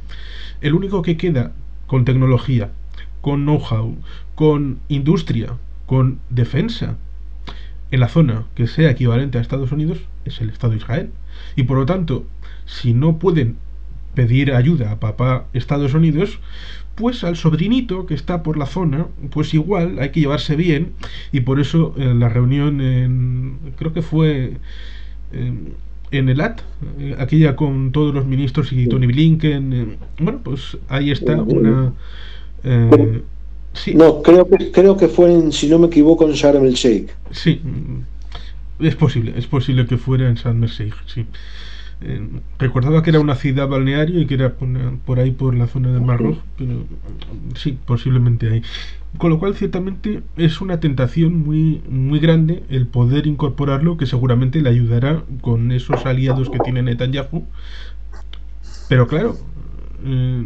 [0.61, 1.53] el único que queda
[1.87, 2.71] con tecnología,
[3.21, 3.97] con know-how,
[4.35, 5.57] con industria,
[5.93, 6.97] con defensa.
[7.91, 11.11] En la zona que sea equivalente a Estados Unidos es el Estado de Israel.
[11.55, 12.25] Y por lo tanto,
[12.65, 13.57] si no pueden
[14.15, 16.39] pedir ayuda a papá Estados Unidos,
[16.95, 20.95] pues al sobrinito que está por la zona, pues igual hay que llevarse bien.
[21.31, 24.55] Y por eso en la reunión en, creo que fue
[25.31, 26.63] en, el AT,
[27.01, 31.93] eh, aquella con todos los ministros y Tony Blinken, eh, bueno, pues ahí está una
[33.95, 37.11] no, creo que, creo que fue, en, si no me equivoco, en Sharm el Sheikh.
[37.31, 37.61] Sí,
[38.79, 41.27] es posible, es posible que fuera en Sharm el Sheikh, sí.
[42.05, 42.21] Eh,
[42.59, 46.01] recordaba que era una ciudad balneario y que era por, ahí por la zona del
[46.03, 46.85] Mar Rojo, pero
[47.55, 48.63] sí, posiblemente ahí.
[49.19, 54.61] Con lo cual, ciertamente, es una tentación muy, muy grande el poder incorporarlo, que seguramente
[54.61, 57.45] le ayudará con esos aliados que tiene Netanyahu.
[58.89, 59.37] Pero claro,
[60.05, 60.45] eh,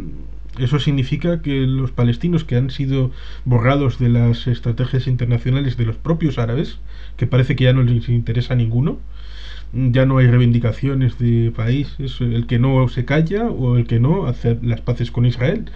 [0.58, 3.10] eso significa que los palestinos que han sido
[3.44, 6.78] borrados de las estrategias internacionales de los propios árabes,
[7.16, 8.98] que parece que ya no les interesa a ninguno,
[9.72, 14.00] ya no hay reivindicaciones de país, es el que no se calla o el que
[14.00, 15.66] no hace las paces con Israel.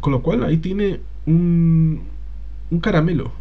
[0.00, 2.02] Con lo cual ahí tiene un,
[2.70, 3.32] un caramelo.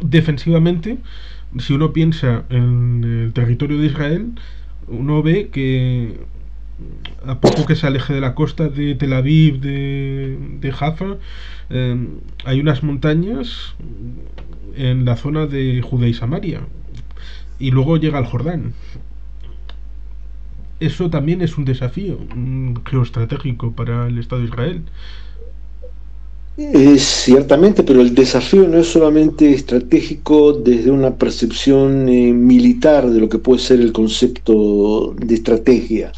[0.00, 0.98] Defensivamente,
[1.58, 4.32] si uno piensa en el territorio de Israel,
[4.86, 6.20] uno ve que
[7.26, 11.16] a poco que se aleje de la costa de Tel Aviv, de, de Jaffa,
[11.70, 13.74] em, hay unas montañas
[14.76, 16.60] en la zona de Judea y Samaria.
[17.58, 18.74] Y luego llega al Jordán.
[20.80, 22.18] Eso también es un desafío
[22.88, 24.82] geoestratégico para el Estado de Israel.
[26.98, 33.28] Ciertamente, pero el desafío no es solamente estratégico desde una percepción eh, militar de lo
[33.28, 36.10] que puede ser el concepto de estrategia,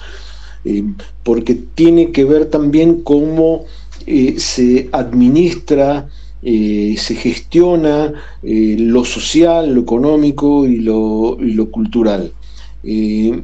[0.65, 0.85] eh,
[1.23, 3.65] porque tiene que ver también cómo
[4.07, 6.09] eh, se administra
[6.43, 11.37] eh, se gestiona lo social, lo económico y lo,
[11.71, 12.33] cultural.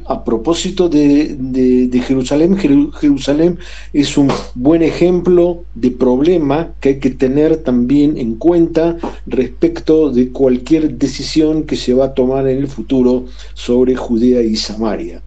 [0.05, 3.59] A propósito de, Jerusalén, Jerusalén
[3.93, 8.97] es un buen ejemplo de problema que hay que tener también en cuenta
[9.27, 14.55] respecto de cualquier decisión que se va a tomar en el futuro sobre Judea y
[14.55, 15.21] Samaria.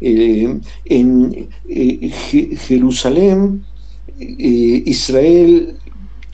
[0.00, 1.48] En
[2.56, 3.64] Jerusalén,
[4.18, 5.78] Israel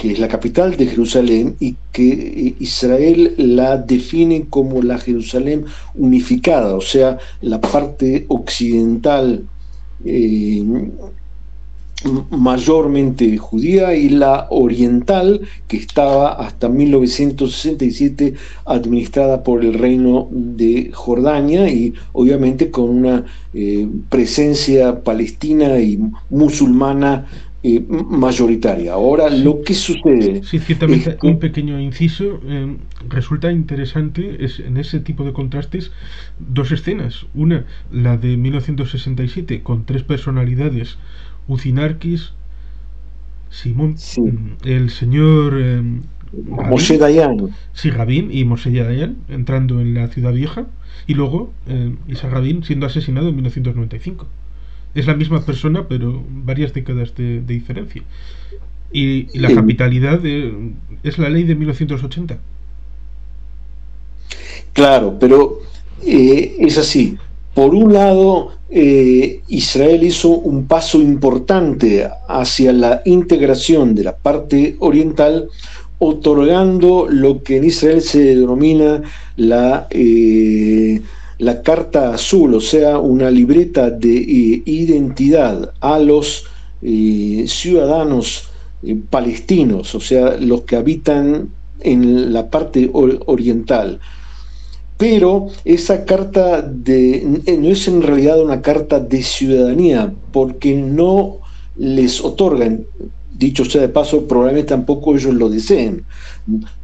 [0.01, 5.67] que es la capital de Jerusalén y que eh, Israel la define como la Jerusalén
[5.93, 9.47] unificada, o sea, la parte occidental
[10.03, 10.65] eh,
[12.31, 18.35] mayormente judía y la oriental que estaba hasta 1967
[18.65, 25.99] administrada por el reino de Jordania y obviamente con una eh, presencia palestina y
[26.31, 27.27] musulmana
[27.63, 28.95] eh, mayoritaria.
[28.95, 30.43] Ahora, lo que sucede.
[30.45, 32.41] Sí, ciertamente, un pequeño inciso.
[32.47, 32.77] Eh,
[33.07, 35.93] resulta interesante es, en ese tipo de contrastes
[36.39, 37.27] dos escenas.
[37.35, 40.97] Una, la de 1967, con tres personalidades:
[41.51, 42.33] Ucinarquis,
[43.51, 45.55] Simón, mm, el señor.
[45.59, 45.83] Eh,
[46.47, 47.51] Moshe Dayan.
[47.73, 50.67] Sí, Rabin y Moshe Dayan entrando en la ciudad vieja.
[51.07, 54.27] Y luego eh, Isa Rabin siendo asesinado en 1995
[54.95, 58.03] es la misma persona, pero varias décadas de, diferencia.
[58.93, 62.39] Y, la capitalidad es la ley de 1980.
[64.73, 65.61] Claro, pero
[66.05, 67.19] eh, es así.
[67.55, 74.77] Por un lado, eh, Israel hizo un paso importante hacia la integración de la parte
[74.79, 75.49] oriental,
[75.99, 79.03] otorgando lo que en Israel se denomina
[79.37, 81.01] la eh,
[81.39, 86.45] la carta azul, o sea, una libreta de eh, identidad a los
[86.83, 88.49] ciudadanos
[89.11, 91.51] palestinos, o sea, los que habitan
[91.81, 94.01] en la parte oriental.
[95.01, 97.23] Pero esa carta de,
[97.59, 101.39] no es en realidad una carta de ciudadanía, porque no
[101.79, 102.85] les otorgan,
[103.35, 106.05] dicho sea de paso, probablemente tampoco ellos lo deseen,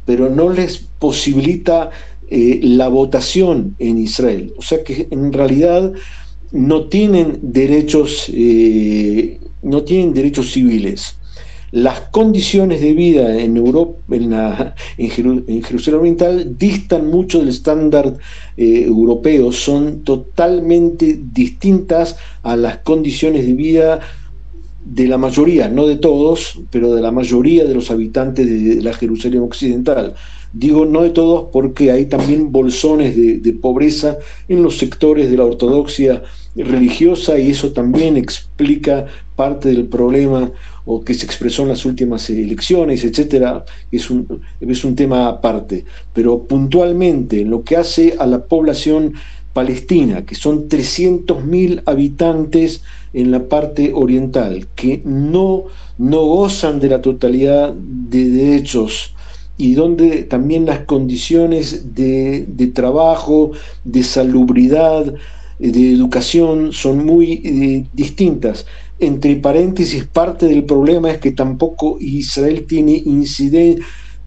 [0.07, 1.91] pero no les posibilita
[2.31, 4.51] eh, la votación en Israel.
[4.57, 5.93] O sea que en realidad
[6.51, 11.17] no tienen derechos, eh, no tienen derechos civiles.
[11.71, 13.99] Las condiciones de vida en Europa,
[14.97, 18.13] en, Jerusalén Oriental, distan mucho del estándar
[18.55, 23.99] eh, europeo, son totalmente distintas a las condiciones de vida
[24.85, 28.93] de la mayoría, no de todos, pero de la mayoría de los habitantes de la
[28.93, 30.15] Jerusalén Occidental.
[30.53, 35.43] Digo no de todos porque hay también bolsones de, pobreza en los sectores de la
[35.43, 36.23] ortodoxia
[36.57, 39.05] religiosa y eso también explica
[39.35, 40.51] parte del problema
[40.85, 45.83] o que se expresó en las últimas elecciones, etcétera, es un, es un tema aparte.
[46.13, 49.13] Pero puntualmente, en lo que hace a la población
[49.53, 52.81] palestina, que son 300.000 habitantes
[53.13, 55.65] en la parte oriental, que no,
[55.97, 59.13] no gozan de la totalidad de derechos
[59.57, 63.51] y donde también las condiciones de, trabajo,
[63.83, 65.13] de salubridad,
[65.59, 68.65] de educación son muy eh, distintas.
[68.99, 73.03] Entre paréntesis, parte del problema es que tampoco Israel tiene,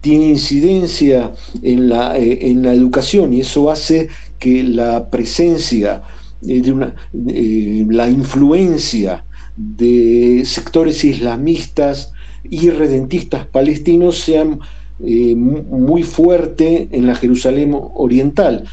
[0.03, 4.09] incidencia en la, eh, en la educación y eso hace
[4.39, 6.01] que la presencia
[6.41, 9.23] de una, la influencia
[9.55, 12.11] de sectores islamistas
[12.49, 14.59] y redentistas palestinos sean
[15.03, 18.65] eh, muy fuerte en la Jerusalén oriental,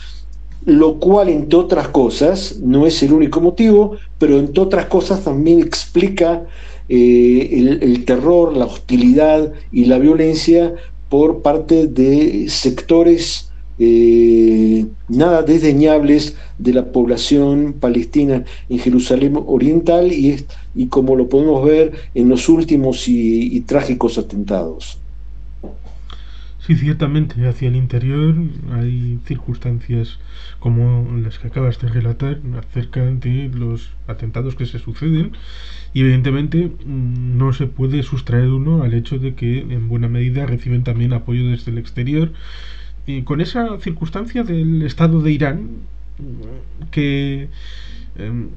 [0.68, 5.60] lo cual, entre otras cosas, no es el único motivo, pero entre otras cosas también
[5.60, 6.44] explica
[6.90, 10.74] eh, el, terror, la hostilidad y la violencia
[11.08, 20.44] por parte de sectores eh, nada desdeñables de la población palestina en Jerusalén Oriental y,
[20.74, 24.98] y como lo podemos ver en los últimos y trágicos atentados.
[26.68, 28.34] Sí, ciertamente, hacia el interior
[28.72, 30.18] hay circunstancias
[30.58, 35.32] como las que acabas de relatar acerca de los atentados que se suceden
[35.94, 40.44] y evidentemente mm, no se puede sustraer uno al hecho de que en buena medida
[40.44, 42.32] reciben también apoyo desde el exterior.
[43.06, 45.70] Y con esa circunstancia del Estado de Irán
[46.90, 47.48] que
[48.16, 48.50] em,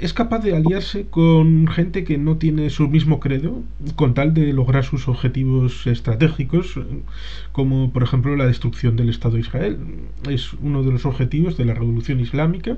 [0.00, 3.62] es capaz de aliarse con gente que no tiene su mismo credo
[3.94, 6.80] con tal de lograr sus objetivos estratégicos,
[7.52, 9.78] como por ejemplo la destrucción del Estado de Israel.
[10.28, 12.76] Es uno de los objetivos de la revolución islámica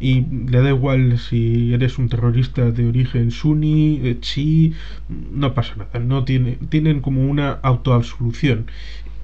[0.00, 4.74] y le da igual si eres un terrorista de origen suní, eh, chi,
[5.08, 8.66] no pasa nada, no tiene, tienen como una autoabsolución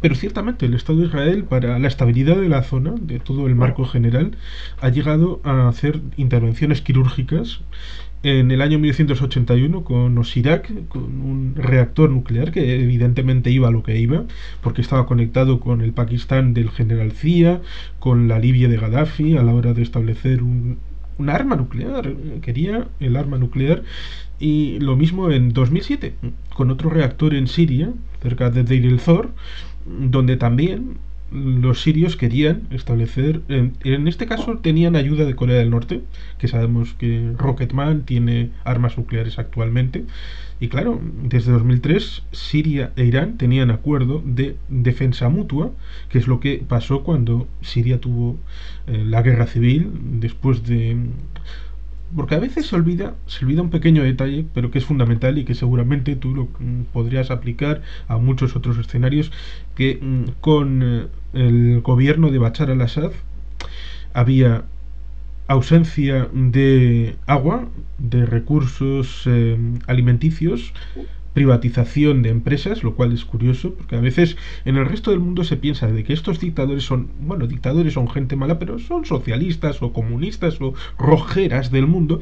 [0.04, 3.54] pero ciertamente el Estado de Israel, para la estabilidad de la zona, de todo el
[3.54, 4.36] marco general,
[4.82, 7.62] ha llegado a hacer intervenciones quirúrgicas
[8.22, 13.82] en el año 1981 con Osirak, con un reactor nuclear que evidentemente iba a lo
[13.82, 14.24] que iba,
[14.60, 17.62] porque estaba conectado con el Pakistán del general Zia,
[17.98, 20.80] con la Libia de Gaddafi a la hora de establecer un,
[21.16, 23.82] un arma nuclear, quería el arma nuclear
[24.38, 26.14] y lo mismo en 2007
[26.54, 27.92] con otro reactor en Siria,
[28.22, 29.30] cerca de Deir el-Zor,
[29.86, 30.98] donde también
[31.34, 36.02] los sirios querían establecer, en, este caso tenían ayuda de Corea del Norte,
[36.38, 40.04] que sabemos que Rocketman tiene armas nucleares actualmente,
[40.60, 45.72] y claro, desde 2003 Siria e Irán tenían acuerdo de defensa mutua,
[46.08, 48.38] que es lo que pasó cuando Siria tuvo
[48.86, 50.96] eh, la guerra civil después de
[52.14, 55.44] porque a veces se olvida, se olvida un pequeño detalle, pero que es fundamental y
[55.44, 59.32] que seguramente tú lo mm, podrías aplicar a muchos otros escenarios,
[59.74, 63.12] que mm, con eh, el gobierno de Bachar al-Assad
[64.12, 64.64] había
[65.48, 70.72] ausencia de agua, de recursos eh, alimenticios,
[71.34, 75.44] privatización de empresas, lo cual es curioso, porque a veces en el resto del mundo
[75.44, 79.82] se piensa de que estos dictadores son, bueno, dictadores son gente mala, pero son socialistas
[79.82, 82.20] o comunistas o rojeras del mundo,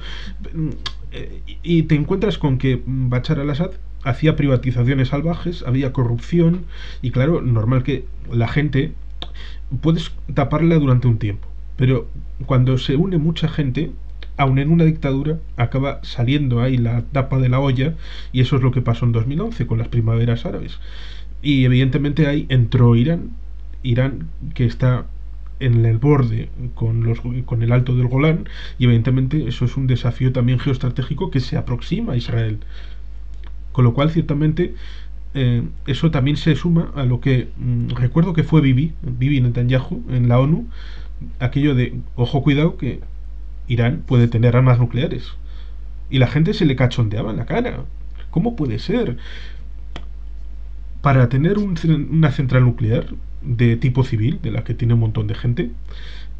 [1.63, 6.65] y te encuentras con que Bachar al-Assad hacía privatizaciones salvajes, había corrupción,
[7.03, 8.95] y claro, normal que la gente
[9.83, 11.47] puedes taparla durante un tiempo,
[11.77, 12.09] pero
[12.47, 13.93] cuando se une mucha gente,
[14.37, 17.95] aun en una dictadura, acaba saliendo ahí la tapa de la olla,
[18.33, 20.79] y eso es lo que pasó en 2011 con las primaveras árabes.
[21.43, 23.31] Y evidentemente ahí entró Irán,
[23.83, 25.07] Irán que está
[25.61, 29.87] en el borde con, los, con el alto del Golán, y evidentemente eso es un
[29.87, 32.59] desafío también geoestratégico que se aproxima a Israel.
[33.73, 34.75] Con lo cual, ciertamente,
[35.35, 40.05] eh, eso también se suma a lo que mm, recuerdo que fue Bibi, Bibi Netanyahu
[40.11, 40.67] en la ONU,
[41.39, 43.01] aquello de, ojo cuidado, que
[43.69, 45.33] Irán puede tener armas nucleares.
[46.11, 47.85] Y la gente se le cachondeaba en la cara.
[48.31, 49.17] ¿Cómo puede ser?
[51.01, 53.07] Para tener una central nuclear
[53.43, 55.71] de tipo civil, de la que tiene un montón de gente,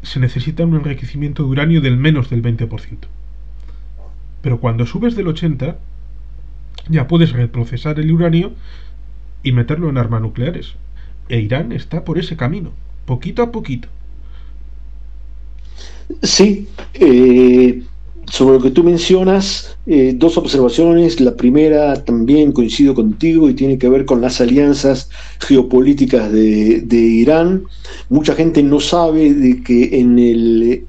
[0.03, 2.97] se necesita un enriquecimiento de uranio del menos del 20%.
[4.41, 5.77] Pero cuando subes del 80,
[6.89, 8.53] ya puedes reprocesar el uranio
[9.41, 10.75] y meterlo en armas nucleares.
[11.29, 12.73] E Irán está por ese camino,
[13.05, 13.87] poquito a poquito.
[16.21, 17.83] Sí, eh,
[18.31, 21.19] sobre lo que tú mencionas, eh, dos observaciones.
[21.19, 27.63] La primera también coincido contigo y tiene que ver con las alianzas geopolíticas de, Irán.
[28.09, 30.85] Mucha gente no sabe de que en el,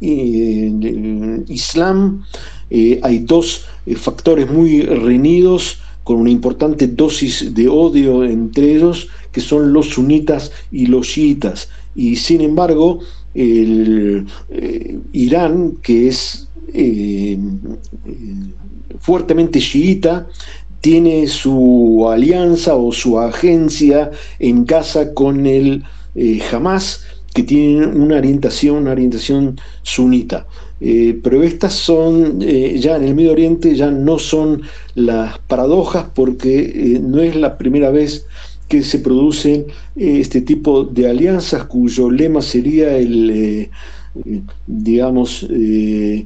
[1.49, 2.25] Islam
[2.71, 9.41] eh, hay dos factores muy reñidos con una importante dosis de odio entre ellos, que
[9.41, 11.69] son los sunitas y los chiitas.
[11.95, 13.01] Y sin embargo,
[13.35, 17.39] el eh, Irán, que es eh,
[19.01, 20.29] fuertemente chiita,
[20.81, 25.83] tiene su alianza o su agencia en casa con el
[26.15, 27.05] eh, Hamas,
[27.35, 30.47] que tiene una orientación, una orientación sunita.
[30.79, 34.63] pero estas son, ya en el Medio Oriente, ya no son
[34.95, 38.27] las paradojas porque no es la primera vez
[38.69, 43.71] que se producen eh, este tipo de alianzas cuyo lema sería el, eh,
[44.67, 46.25] digamos, eh,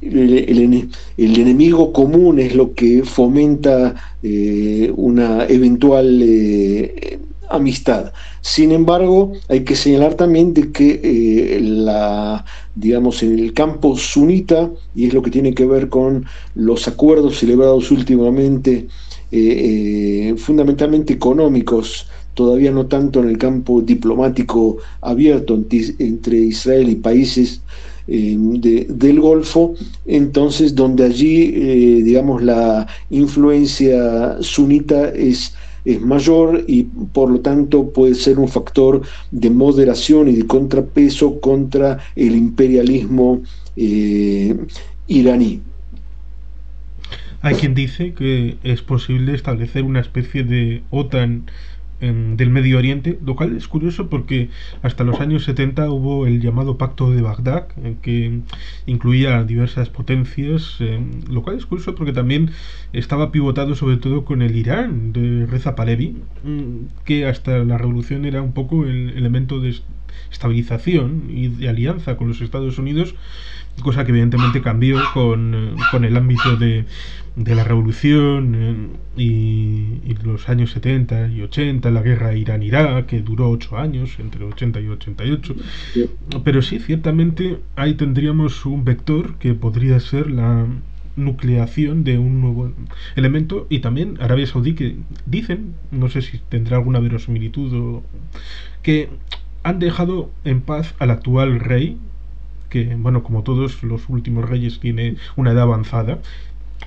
[0.00, 3.94] el, enemigo común es lo que fomenta
[4.96, 6.24] una eventual
[7.50, 8.12] amistad.
[8.40, 12.44] Sin embargo, hay que señalar también de que la,
[12.76, 17.40] digamos, en el campo sunita, y es lo que tiene que ver con los acuerdos
[17.40, 18.86] celebrados últimamente
[19.30, 25.62] eh, eh, fundamentalmente económicos, todavía no tanto en el campo diplomático abierto
[25.98, 27.60] entre Israel y países
[28.06, 28.36] eh,
[28.88, 29.74] del Golfo,
[30.06, 35.52] entonces donde allí, digamos, la influencia sunita es,
[35.84, 41.38] es mayor y por lo tanto puede ser un factor de moderación y de contrapeso
[41.40, 43.42] contra el imperialismo
[45.06, 45.60] iraní.
[47.40, 51.46] Hay quien dice que es posible establecer una especie de OTAN
[52.00, 54.50] del Medio Oriente, lo cual es curioso porque
[54.82, 57.66] hasta los años 70 hubo el llamado Pacto de Bagdad,
[58.02, 58.40] que
[58.86, 62.50] incluía diversas potencias, eh, lo cual es curioso porque también
[62.92, 68.24] estaba pivotado sobre todo con el Irán de Reza Pahlavi, mm, que hasta la revolución
[68.24, 69.74] era un poco el elemento de
[70.30, 73.16] estabilización y de alianza con los Estados Unidos,
[73.82, 76.86] cosa que evidentemente cambió con, con el ámbito de
[77.38, 78.54] de la revolución
[79.16, 84.44] eh, y, los años 70 y 80, la guerra Irán-Irak, que duró 8 años, entre
[84.44, 85.54] 80 y 88.
[86.44, 90.66] Pero sí, ciertamente ahí tendríamos un vector que podría ser la
[91.16, 92.72] nucleación de un nuevo
[93.16, 98.02] elemento y también Arabia Saudí que dicen, no sé si tendrá alguna verosimilitud o
[98.82, 99.08] que
[99.62, 101.96] han dejado en paz al actual rey
[102.68, 106.18] que bueno como todos los últimos reyes tiene una edad avanzada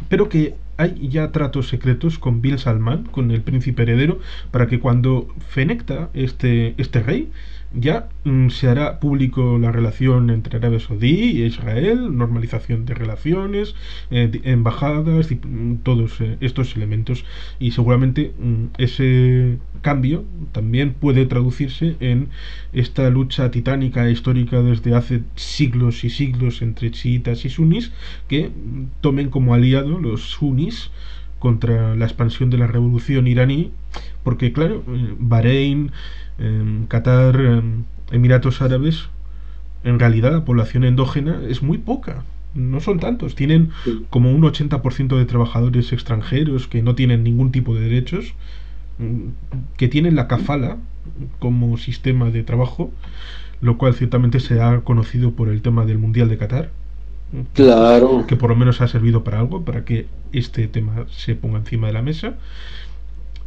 [0.10, 4.20] pero que hay ya tratos secretos con Bill Salman, con el príncipe heredero,
[4.50, 7.32] para que cuando fenecta este, este rey,
[7.74, 13.76] ya mm, se hará público la relación entre Arabia Saudí e Israel, normalización de relaciones,
[14.10, 17.26] eh, embajadas, y, mm, todos eh, estos elementos.
[17.60, 22.30] Y seguramente mm, ese cambio también puede traducirse en
[22.74, 27.92] esta lucha titánica e histórica desde hace siglos y siglos entre chiitas y sunis,
[28.28, 28.52] que
[29.02, 30.92] tomen como aliado los sunis
[31.40, 33.72] contra la expansión de la revolución iraní,
[34.24, 34.84] porque claro,
[36.40, 37.64] eh, Qatar,
[38.12, 39.10] Emiratos Árabes,
[39.84, 42.24] en realidad la población endógena es muy poca.
[42.54, 43.36] No son tantos.
[43.36, 43.70] Tienen
[44.10, 48.34] como un 80% de trabajadores extranjeros que no tienen ningún tipo de derechos,
[49.00, 49.30] mm,
[49.78, 50.78] que tienen la kafala
[51.40, 52.92] como sistema de trabajo,
[53.62, 56.72] lo cual ciertamente se ha conocido por el tema del Mundial de Qatar.
[57.54, 58.26] Claro.
[58.28, 61.88] Que por lo menos ha servido para algo, para que este tema se ponga encima
[61.88, 62.36] de la mesa.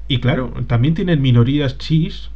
[0.09, 2.31] Y claro, también tienen minorías chis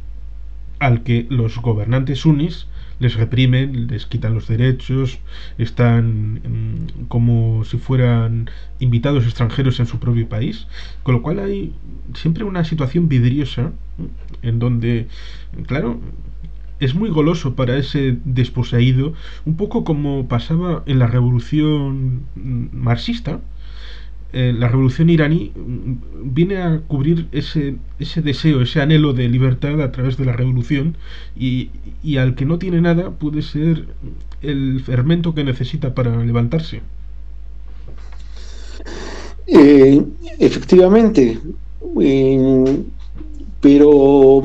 [0.79, 2.67] al que los gobernantes sunis
[2.99, 5.19] les reprimen, les quitan los derechos,
[5.57, 8.49] están mm, como si fueran
[8.79, 10.67] invitados extranjeros en su propio país,
[11.03, 11.73] con lo cual hay
[12.13, 13.71] siempre una situación vidriosa
[14.41, 15.07] en donde,
[15.65, 15.99] claro,
[16.79, 19.13] es muy goloso para ese desposeído,
[19.45, 23.39] un poco como pasaba en la revolución mm, marxista,
[24.31, 25.93] eh, la revolución iraní mm,
[26.33, 30.97] viene a cubrir ese, ese deseo, ese anhelo de libertad a través de la revolución
[31.35, 31.71] y,
[32.17, 33.87] al que no tiene nada puede ser
[34.41, 36.81] el fermento que necesita para levantarse.
[39.47, 40.03] Eh,
[40.37, 41.39] efectivamente,
[43.61, 44.41] pero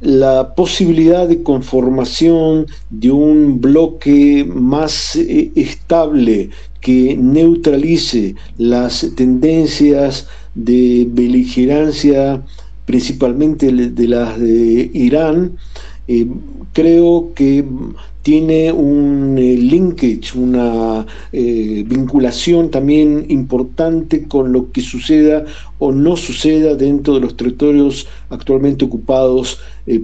[0.00, 11.06] la posibilidad de conformación de un bloque más eh, estable que neutralice las tendencias de
[11.10, 12.42] beligerancia,
[12.86, 15.56] principalmente de las de Irán,
[16.06, 16.26] eh,
[16.72, 17.64] creo que
[18.28, 25.46] tiene un eh, linkage, una eh, vinculación también importante con lo que suceda
[25.78, 29.58] o no suceda dentro de los territorios actualmente ocupados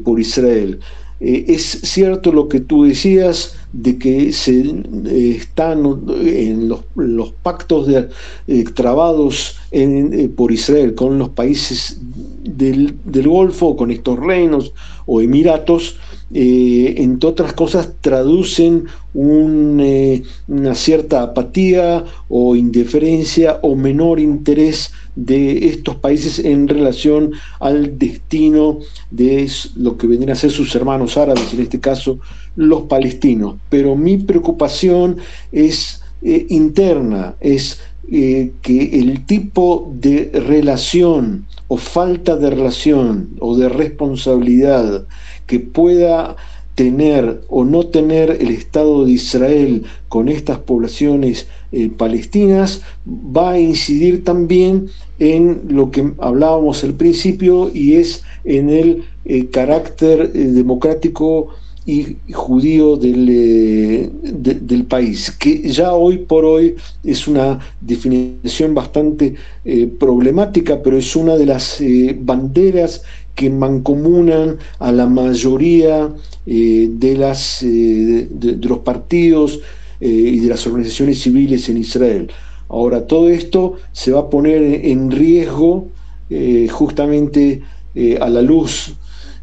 [0.05, 0.81] por Israel.
[1.21, 5.85] es cierto lo que tú decías, de que se eh, están
[6.23, 8.09] en los, pactos de,
[8.47, 11.99] eh, trabados eh, por Israel con los países
[12.45, 14.73] del, Golfo, con estos reinos
[15.07, 15.97] o emiratos,
[16.33, 26.39] entre otras cosas traducen una cierta apatía o indiferencia o menor interés de estos países
[26.39, 31.81] en relación al destino de lo que vendrían a ser sus hermanos árabes, en este
[31.81, 32.19] caso
[32.57, 33.57] los palestinos.
[33.69, 35.19] Pero mi preocupación
[35.53, 43.57] es eh, interna, es eh, que el tipo de relación o falta de relación o
[43.57, 45.07] de responsabilidad
[45.47, 46.37] que pueda
[46.75, 53.61] tener o no tener el Estado de Israel con estas poblaciones eh, palestinas va a
[53.61, 54.89] incidir también
[55.21, 59.05] en lo que hablábamos al principio y es en el
[59.51, 61.51] carácter democrático
[61.87, 69.35] y judío del, eh, del, país, que ya hoy por hoy es una definición bastante
[69.65, 73.03] eh, problemática, pero es una de las eh, banderas
[73.35, 76.13] que mancomunan a la mayoría
[76.47, 79.61] de, las, de, los partidos
[80.01, 82.31] y de las organizaciones civiles en Israel.
[82.69, 85.89] Ahora, todo esto se va a poner en riesgo
[86.71, 87.63] justamente
[88.21, 88.95] a la luz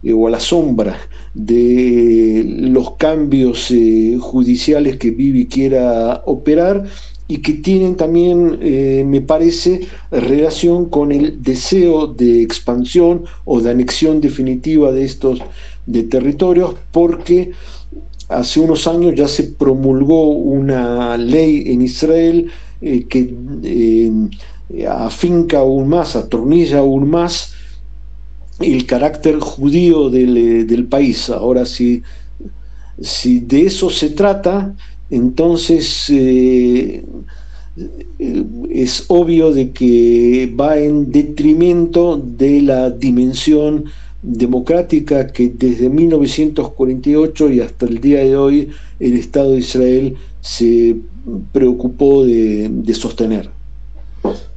[0.09, 0.97] o a la sombra
[1.33, 6.85] de los cambios eh, judiciales que Bibi quiera operar
[7.31, 13.69] y que tienen también, eh, me parece, relación con el deseo de expansión o de
[13.69, 15.39] anexión definitiva de estos
[15.85, 17.53] de territorios, porque
[18.27, 22.51] hace unos años ya se promulgó una ley en Israel
[22.81, 27.53] eh, que eh, afinca aún más, atornilla aún más
[28.59, 31.29] el carácter judío del, país.
[31.29, 32.03] Ahora, si,
[33.01, 34.75] si de eso se trata,
[35.11, 37.03] entonces eh,
[38.69, 43.85] es obvio de que va en detrimento de la dimensión
[44.21, 50.97] democrática que desde 1948 y hasta el día de hoy el Estado de Israel se
[51.51, 53.49] preocupó de, sostener.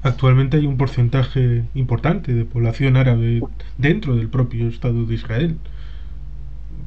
[0.03, 3.41] Actualmente hay un porcentaje importante de población árabe
[3.79, 5.57] dentro del propio Estado de Israel.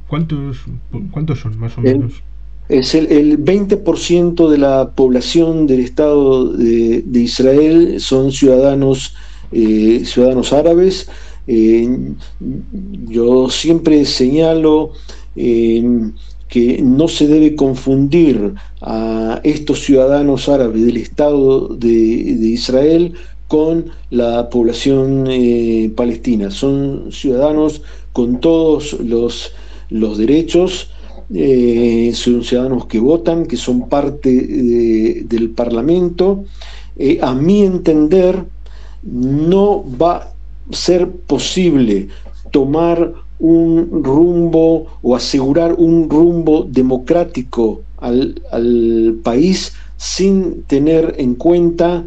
[0.06, 0.64] ¿Cuántos,
[1.10, 2.22] cuántos son más o menos?
[2.68, 9.14] Es el, 20% de la población del Estado de, Israel son ciudadanos,
[9.52, 11.08] eh, ciudadanos árabes.
[11.46, 11.88] Eh,
[13.08, 14.92] yo siempre señalo
[15.34, 15.82] eh,
[16.48, 18.52] que no se debe confundir
[18.82, 23.14] a estos ciudadanos árabes del Estado de, Israel
[23.46, 25.26] con la población
[25.96, 26.50] palestina.
[26.50, 27.80] Son ciudadanos
[28.12, 29.52] con todos los,
[29.88, 30.90] los derechos
[31.34, 34.30] eh, son ciudadanos que votan, que son parte
[35.24, 36.44] del Parlamento.
[36.96, 38.44] Eh, a mi entender,
[39.02, 40.32] no va a
[40.72, 42.08] ser posible
[42.50, 48.34] tomar un rumbo o asegurar un rumbo democrático al,
[49.22, 52.04] país sin tener en cuenta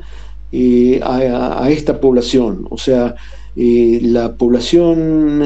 [0.51, 2.67] eh, a, esta población.
[2.69, 3.15] O sea,
[3.55, 5.43] la población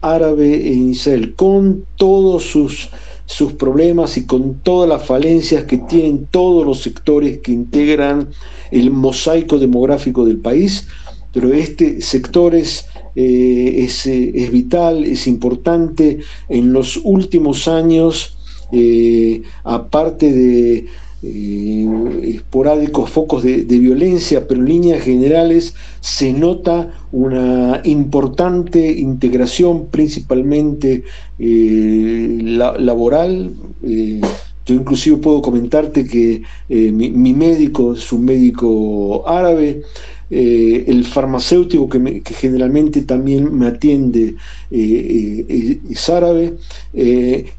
[0.00, 2.88] árabe en Israel, con todos sus
[3.26, 8.28] sus problemas y con todas las falencias que tienen todos los sectores que integran
[8.70, 10.86] el mosaico demográfico del país,
[11.32, 16.20] pero este sector es, eh, eh, es, vital, es importante.
[16.48, 18.38] En los últimos años,
[18.72, 20.86] eh, aparte de
[21.22, 31.04] esporádicos focos de, violencia, pero en líneas generales se nota una importante integración, principalmente
[31.38, 32.38] eh,
[32.78, 33.52] laboral.
[33.82, 34.20] Eh,
[34.66, 39.82] yo inclusive puedo comentarte que eh, mi, médico es un médico árabe,
[40.30, 44.34] el farmacéutico que, generalmente también me atiende
[44.70, 46.54] es árabe,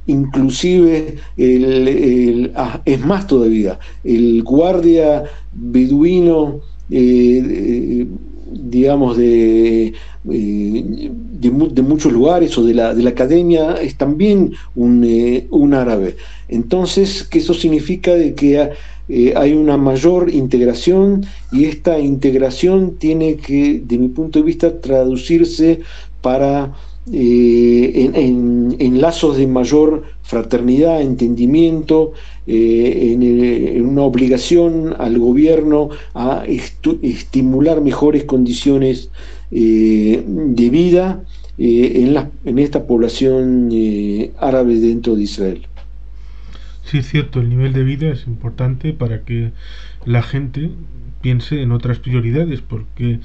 [0.05, 1.15] inclusive
[2.55, 6.61] ah, es más todavía, el guardia beduino
[8.51, 9.93] digamos, de,
[10.29, 15.73] eh, de, muchos lugares o de la, de la academia es también un, eh, un,
[15.73, 16.15] árabe.
[16.47, 18.69] Entonces, que eso significa de que
[19.09, 24.79] eh, hay una mayor integración y esta integración tiene que, de mi punto de vista,
[24.79, 25.79] traducirse
[26.21, 26.73] para
[27.09, 32.11] en, lazos de mayor fraternidad, entendimiento,
[32.45, 36.43] en, una obligación al gobierno a
[37.01, 39.09] estimular mejores condiciones
[39.49, 41.23] eh, de vida
[41.57, 45.67] eh, en, la, en esta población eh, árabe dentro de Israel.
[46.87, 49.51] Sí, es cierto, el nivel de vida es importante para que
[50.05, 50.71] la gente
[51.19, 53.19] piense en otras prioridades, porque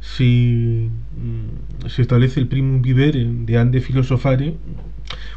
[0.00, 4.54] si mm, se establece el primum vivere de ande filosofare,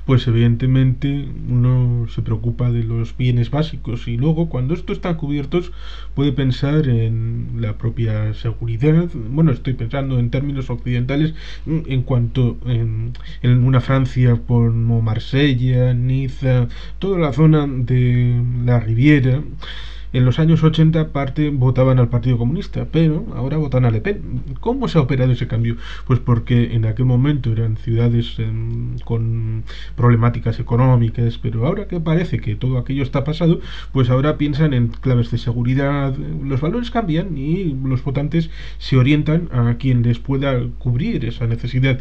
[0.05, 5.71] pues evidentemente uno se preocupa de los bienes básicos y luego cuando esto está cubiertos
[6.15, 9.09] puede pensar en la propia seguridad.
[9.29, 11.33] Bueno, estoy pensando en términos occidentales
[11.65, 16.67] mm, en cuanto en, en una Francia como Marsella, Niza,
[16.99, 19.41] toda la zona de la Riviera
[20.13, 24.41] en los años 80 parte votaban al Partido Comunista, pero ahora votan a Le Pen.
[24.59, 25.77] ¿Cómo se ha operado ese cambio?
[26.05, 29.63] Pues porque en aquel momento eran ciudades em, con
[29.95, 34.89] problemáticas económicas, pero ahora que parece que todo aquello está pasado, pues ahora piensan en
[34.89, 38.49] claves de seguridad, los valores cambian y los votantes
[38.79, 41.99] se orientan a quien les pueda cubrir esa necesidad.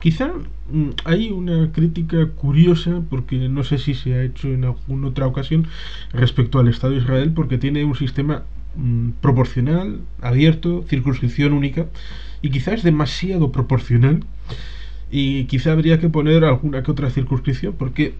[0.00, 0.32] Quizá
[0.70, 5.26] mm, hay una crítica curiosa, porque no sé si se ha hecho en alguna otra
[5.26, 5.66] ocasión,
[6.12, 8.44] respecto al Estado de Israel, porque tiene un sistema
[8.76, 11.86] mm, proporcional, abierto, circunscripción única,
[12.42, 14.24] y quizá es demasiado proporcional,
[15.10, 18.14] y quizá habría que poner alguna que otra circunscripción, porque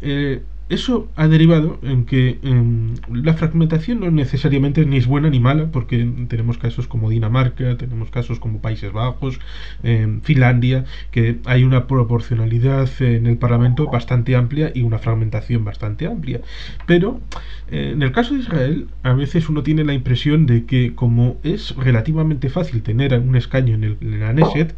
[0.00, 5.40] eh, eso ha derivado en que em, la fragmentación no necesariamente ni es buena ni
[5.40, 9.40] mala, porque tenemos casos como Dinamarca, tenemos casos como Países Bajos,
[9.82, 16.06] em, Finlandia, que hay una proporcionalidad en el Parlamento bastante amplia y una fragmentación bastante
[16.06, 16.40] amplia.
[16.86, 17.20] Pero
[17.68, 21.38] eh, en el caso de Israel, a veces uno tiene la impresión de que como
[21.42, 24.72] es relativamente fácil tener un escaño en, el, en la Neset,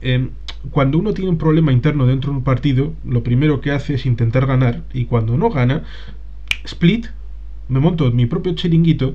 [0.00, 0.30] em,
[0.70, 4.06] cuando uno tiene un problema interno dentro de un partido, lo primero que hace es
[4.06, 5.82] intentar ganar y cuando no gana,
[6.64, 7.06] split,
[7.68, 9.14] me monto mi propio chiringuito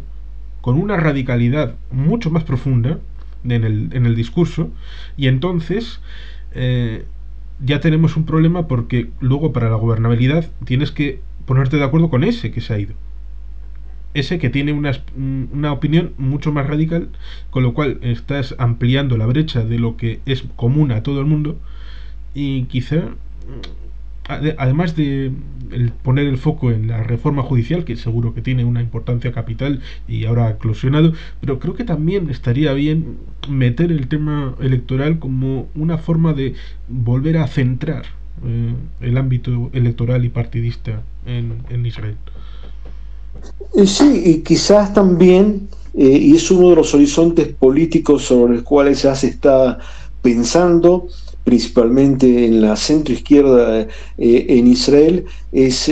[0.62, 3.00] con una radicalidad mucho más profunda
[3.44, 4.70] en el, en el discurso
[5.18, 6.02] y entonces
[6.54, 7.06] eh,
[7.64, 12.24] ya tenemos un problema porque luego para la gobernabilidad tienes que ponerte de acuerdo con
[12.24, 12.94] ese que se ha ido
[14.14, 17.10] ese que tiene una, una, opinión mucho más radical,
[17.50, 21.26] con lo cual estás ampliando la brecha de lo que es común a todo el
[21.26, 21.58] mundo
[22.34, 23.04] y quizá,
[24.58, 25.32] además de
[26.04, 30.26] poner el foco en la reforma judicial, que seguro que tiene una importancia capital y
[30.26, 35.98] ahora ha eclosionado, pero creo que también estaría bien meter el tema electoral como una
[35.98, 36.56] forma de
[36.88, 38.06] volver a centrar
[38.46, 42.16] eh, el ámbito electoral y partidista en, en Israel.
[43.76, 48.64] Eh, sí, y quizás también, eh, y es uno de los horizontes políticos sobre los
[48.64, 49.78] cuales ya se está
[50.22, 51.08] pensando,
[51.44, 53.88] principalmente en la centroizquierda eh,
[54.18, 55.92] en Israel, es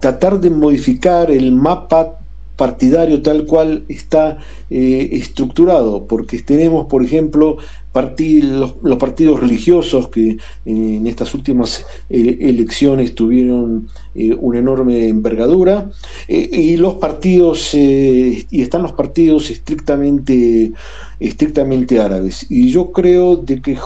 [0.00, 2.18] tratar de modificar el mapa
[2.56, 4.38] partidario tal cual está
[4.70, 7.58] estructurado, porque tenemos, por ejemplo,
[7.94, 15.90] los, partidos religiosos que en estas últimas eh, elecciones tuvieron eh, una enorme envergadura,
[16.26, 20.72] eh, y los partidos, y están los partidos estrictamente,
[21.20, 22.46] estrictamente árabes.
[22.50, 23.78] Y yo creo de que,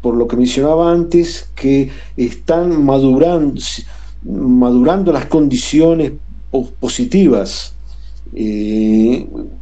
[0.00, 3.60] por lo que mencionaba antes, que están madurando,
[4.22, 6.12] madurando las condiciones
[6.78, 7.74] positivas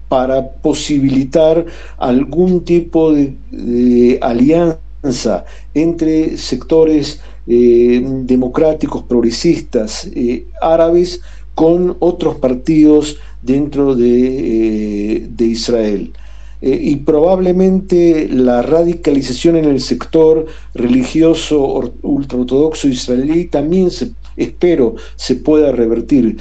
[0.09, 1.67] para posibilitar
[1.99, 5.45] algún tipo de, alianza
[5.75, 11.21] entre sectores eh, democráticos, progresistas, eh, árabes,
[11.55, 16.13] con otros partidos dentro de, eh, de Israel.
[16.61, 20.45] y probablemente la radicalización en el sector
[20.75, 26.39] religioso ultraortodoxo israelí también se, espero se pueda revertir,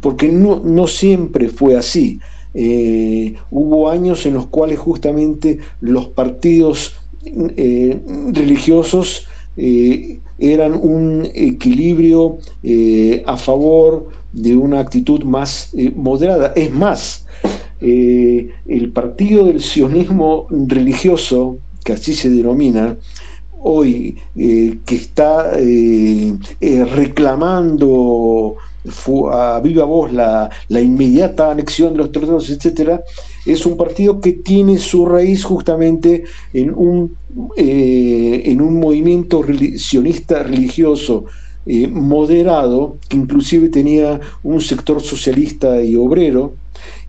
[0.00, 2.20] porque no, no siempre fue así.
[2.54, 6.94] Eh, hubo años en los cuales justamente los partidos
[7.24, 8.00] eh,
[8.32, 9.26] religiosos
[9.56, 12.38] eh, eran un equilibrio
[13.26, 16.54] a favor de una actitud más moderada.
[16.56, 17.26] Es más,
[17.80, 22.96] el partido del sionismo religioso, que así se denomina,
[23.60, 25.52] hoy que está
[26.94, 28.56] reclamando
[29.32, 33.02] a viva voz la, inmediata anexión de los territorios, etcétera,
[33.46, 37.16] es un partido que tiene su raíz justamente en un,
[37.56, 39.44] eh, en un movimiento
[39.76, 41.26] sionista religioso
[41.66, 46.54] eh, moderado, que inclusive tenía un sector socialista y obrero,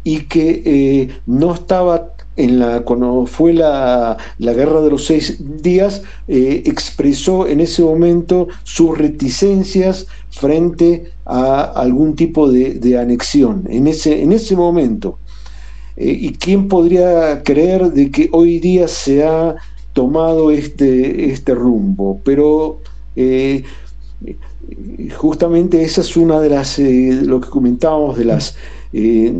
[0.03, 6.01] y que eh, no estaba en la, cuando fue la, guerra de los seis días,
[6.27, 14.21] eh, expresó en ese momento sus reticencias frente a algún tipo de, anexión, en ese,
[14.21, 15.19] en ese momento.
[15.97, 19.55] Eh, ¿Y quién podría creer de que hoy día se ha
[19.93, 22.21] tomado este, este rumbo?
[22.23, 22.79] Pero
[23.15, 23.63] eh,
[25.17, 28.55] justamente esa es una de las, lo que comentábamos, de las
[28.93, 29.33] eh,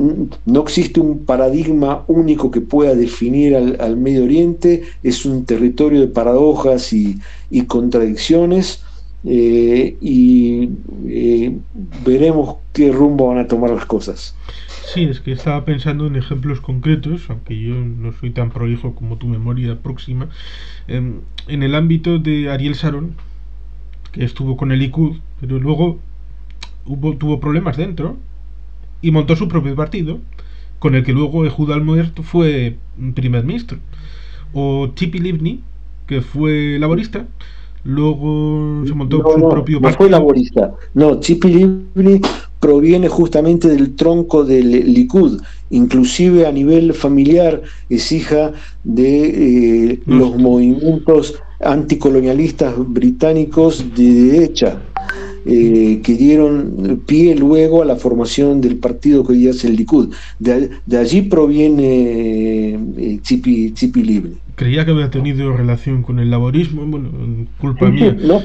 [0.46, 6.08] no existe un paradigma único que pueda definir al, Medio Oriente, es un territorio de
[6.08, 7.20] paradojas y,
[7.68, 8.84] contradicciones.
[9.24, 10.70] Eh, y
[11.06, 11.56] eh,
[12.04, 14.36] veremos qué rumbo van a tomar las cosas.
[14.94, 19.18] Sí, es que estaba pensando en ejemplos concretos, aunque yo no soy tan prolijo como
[19.18, 20.30] tu memoria próxima,
[20.88, 23.14] em, en el ámbito de Ariel Sharon,
[24.12, 26.00] que estuvo con el Likud, pero luego
[26.86, 28.18] hubo, tuvo problemas dentro
[29.02, 30.20] y montó su propio partido,
[30.80, 32.78] con el que luego Ehud Almoert fue
[33.14, 33.78] primer ministro.
[34.54, 35.62] O Chipi Livni,
[36.08, 37.26] que fue laborista,
[37.84, 39.82] luego se montó su propio partido.
[39.82, 42.22] No fue laborista, no, Chipi Livni
[42.60, 45.42] proviene justamente del tronco del Likud,
[45.72, 48.52] inclusive a nivel familiar es hija
[48.84, 54.80] de eh, los movimientos anticolonialistas británicos de derecha.
[55.44, 60.14] Eh, que dieron pie luego a la formación del partido que hoy es el Likud.
[60.38, 63.74] De, allí proviene eh, Chipi,
[64.04, 64.34] Libre.
[64.54, 67.10] Creía que había tenido relación con el laborismo, bueno,
[67.60, 68.16] culpa mía.
[68.20, 68.42] No,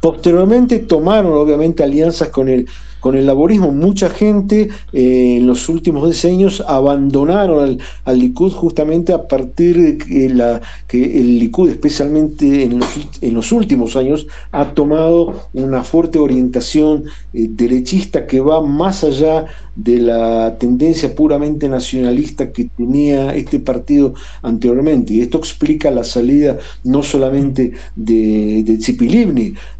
[0.00, 2.66] posteriormente tomaron obviamente alianzas con el
[3.04, 3.70] con el laborismo.
[3.70, 10.30] Mucha gente eh, en los últimos decenios abandonaron al, Likud justamente a partir de que,
[10.30, 12.88] la, que el Likud, especialmente en los,
[13.20, 17.04] en los, últimos años, ha tomado una fuerte orientación
[17.34, 24.14] eh, derechista que va más allá de la tendencia puramente nacionalista que tenía este partido
[24.42, 25.14] anteriormente.
[25.14, 28.78] Y esto explica la salida no solamente de, de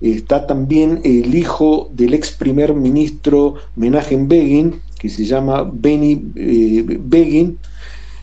[0.01, 6.99] está también el hijo del ex primer ministro Menachem Begin, que se llama Benny eh,
[7.01, 7.59] Begin,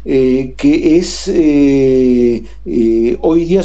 [0.04, 2.44] eh, que es eh,
[3.22, 3.62] hoy día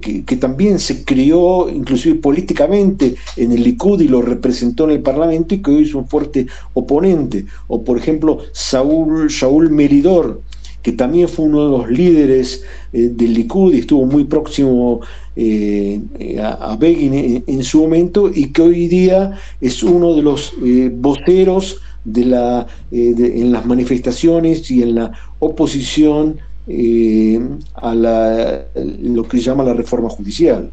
[0.00, 5.54] que, también se crió inclusive políticamente en el Likud y lo representó en el Parlamento
[5.54, 7.46] y que hoy es un fuerte oponente.
[7.68, 10.42] O por ejemplo Saúl Shaul Meridor
[10.82, 12.62] que también fue uno de los líderes
[12.92, 19.32] del Likud y estuvo muy próximo a, Begin en, su momento y que hoy día
[19.60, 20.52] es uno de los
[20.92, 21.80] voceros
[22.14, 25.12] eh, en las manifestaciones y en la
[25.46, 27.40] oposición eh,
[27.74, 30.70] a la, lo que se llama la reforma judicial.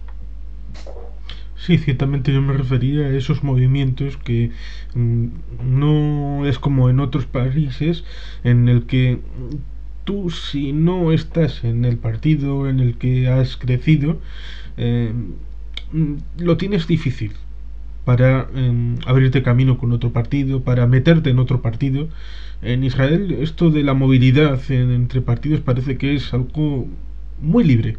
[1.66, 4.52] Sí, ciertamente yo me refería a esos movimientos que
[4.95, 5.28] mm,
[5.64, 8.04] no es como en otros países
[8.44, 9.20] en el que
[10.04, 14.18] tú si no estás en el partido en el que has crecido,
[14.76, 15.14] eh,
[15.94, 17.32] mm, lo tienes difícil
[18.05, 22.07] para em, abrirte camino con otro partido, para meterte en otro partido.
[22.61, 26.88] En Israel esto de la movilidad entre partidos parece que es algo
[27.41, 27.97] muy libre,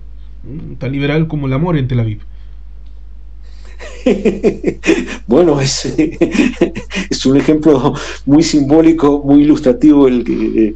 [0.78, 2.20] tan liberal como el amor en Tel Aviv.
[5.26, 5.84] bueno, es,
[7.10, 7.94] es, un ejemplo
[8.26, 10.74] muy simbólico, muy ilustrativo el que,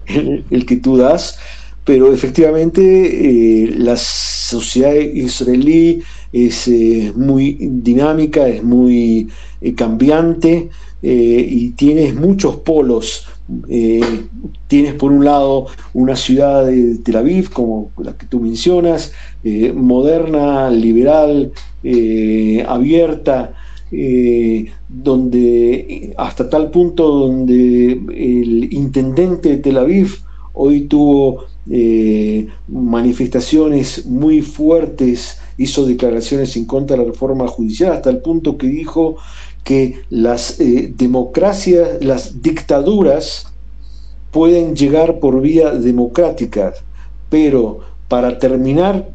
[0.50, 1.38] el, que tú das,
[1.84, 6.02] pero efectivamente eh, la sociedad israelí
[6.32, 9.28] es eh, muy dinámica, es muy
[9.60, 10.68] eh, cambiante
[11.02, 13.26] eh, y tienes muchos polos.
[14.66, 19.12] tienes por un lado una ciudad de Tel Aviv, como la que tú mencionas,
[19.74, 21.50] moderna, liberal,
[22.66, 23.54] abierta,
[24.86, 30.18] donde hasta tal punto donde el intendente de Tel Aviv
[30.52, 31.44] hoy tuvo
[32.68, 38.68] manifestaciones muy fuertes hizo declaraciones en contra de la reforma judicial hasta el punto que
[38.68, 39.16] dijo
[39.64, 43.46] que las eh, democracias, las dictaduras
[44.30, 46.72] pueden llegar por vía democrática,
[47.28, 49.10] pero para terminar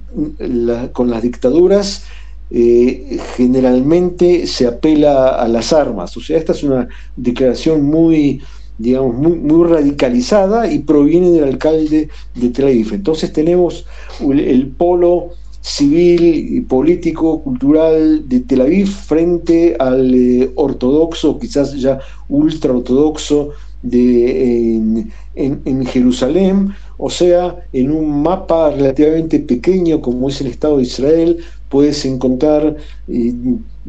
[0.91, 2.03] con las dictaduras
[2.51, 6.15] eh, generalmente se apela a las armas.
[6.17, 8.41] O sea, esta es una declaración muy,
[8.77, 13.85] digamos, muy, radicalizada y proviene del alcalde de Tel Entonces tenemos
[14.19, 15.31] el polo
[15.63, 25.05] civil, político, cultural de Tel Aviv frente al eh, ortodoxo, quizás ya ultra ortodoxo de,
[25.35, 31.37] en, Jerusalén, o sea, en un mapa relativamente pequeño como es el Estado de Israel,
[31.69, 32.75] puedes encontrar
[33.07, 33.33] eh,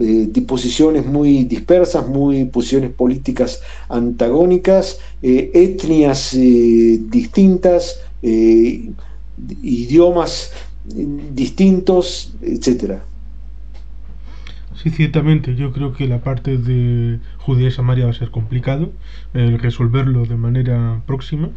[0.01, 7.99] eh, disposiciones muy dispersas, muy posiciones políticas antagónicas, etnias distintas,
[9.63, 10.53] idiomas
[10.85, 13.05] distintos, etcétera.
[14.77, 18.93] Sí, ciertamente, yo creo que la parte de Judía y Samaria va a ser complicado
[19.33, 21.49] el resolverlo de manera próxima.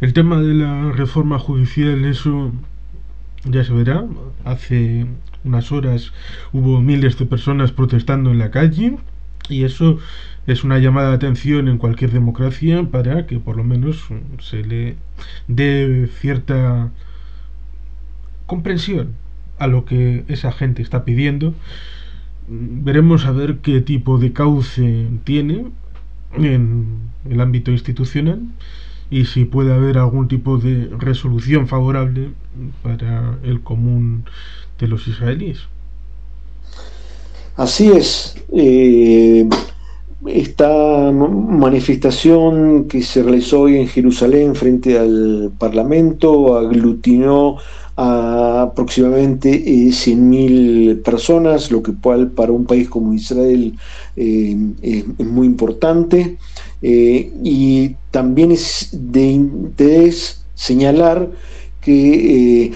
[0.00, 2.52] El tema de la reforma judicial, eso
[3.44, 4.04] ya se verá.
[4.44, 5.06] Hace
[5.44, 6.12] unas horas
[6.52, 8.96] hubo miles de personas protestando en la calle
[9.48, 9.98] y eso
[10.46, 14.08] es una llamada de atención en cualquier democracia para que por lo menos
[14.40, 14.96] se le
[15.48, 16.90] dé cierta
[18.50, 19.14] comprensión
[19.58, 21.54] a lo que esa gente está pidiendo.
[22.48, 25.66] Veremos a ver qué tipo de cauce tiene
[26.34, 26.86] en
[27.30, 28.40] el ámbito institucional
[29.08, 32.30] y si puede haber algún tipo de resolución favorable
[32.82, 34.24] para el común
[34.80, 35.60] de los israelíes.
[37.54, 38.34] Así es.
[38.52, 39.48] Eh,
[40.26, 47.58] esta manifestación que se realizó hoy en Jerusalén frente al Parlamento aglutinó
[48.02, 53.76] aproximadamente eh, 100.000 personas, lo que para un país como Israel
[54.16, 56.38] eh, es muy importante.
[56.80, 61.30] Eh, y también es de interés señalar
[61.82, 62.72] que eh,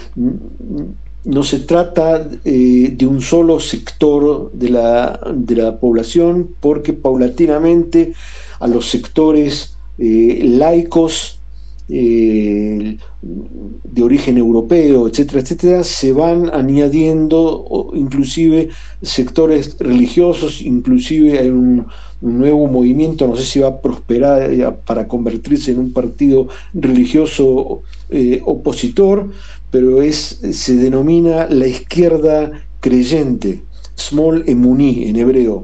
[1.23, 8.13] no se trata de un solo sector de la, de la población, porque paulatinamente
[8.59, 11.39] a los sectores laicos
[11.87, 18.69] eh, de origen europeo, etcétera, etcétera, se van añadiendo inclusive
[19.03, 21.85] sectores religiosos, inclusive hay un,
[22.21, 27.81] nuevo movimiento, no sé si va a prosperar eh, para convertirse en un partido religioso
[28.09, 29.29] eh, opositor,
[29.69, 33.61] pero es, se denomina la izquierda creyente,
[33.95, 35.61] Small Emuni en hebreo,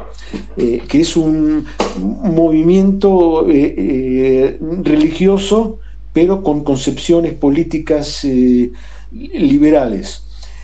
[0.56, 1.66] que es un
[2.24, 3.46] movimiento
[4.84, 5.80] religioso
[6.14, 8.72] pero con concepciones políticas eh,
[9.12, 10.24] liberales.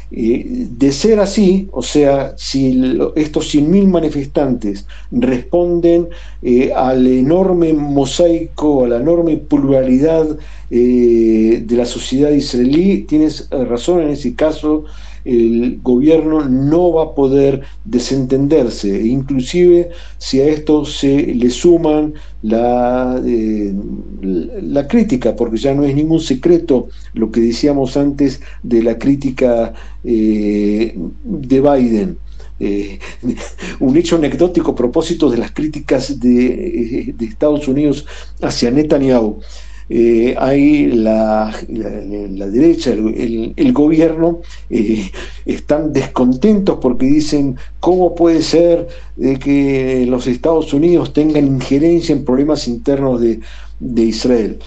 [0.09, 6.07] Eh, de ser así, o sea, si estos 100.000 manifestantes responden
[6.41, 10.37] eh, al enorme mosaico, a la enorme pluralidad
[10.69, 14.83] de la sociedad israelí, tienes razón en ese caso,
[15.27, 22.13] el gobierno no va a poder desentenderse, e inclusive si a esto se le suman
[22.43, 23.73] la, eh,
[24.21, 29.73] la crítica, porque ya no es ningún secreto lo que decíamos antes de la crítica
[30.05, 32.17] eh, de Biden.
[32.59, 32.97] Eh,
[33.79, 38.05] un hecho anecdótico a propósito de las críticas de, de Estados Unidos
[38.41, 39.41] hacia Netanyahu.
[39.89, 45.09] Eh, hay la, la, derecha, el, gobierno, eh,
[45.45, 48.87] están descontentos porque dicen, ¿cómo puede ser
[49.17, 54.59] que los Estados Unidos tengan injerencia en problemas internos de, Israel?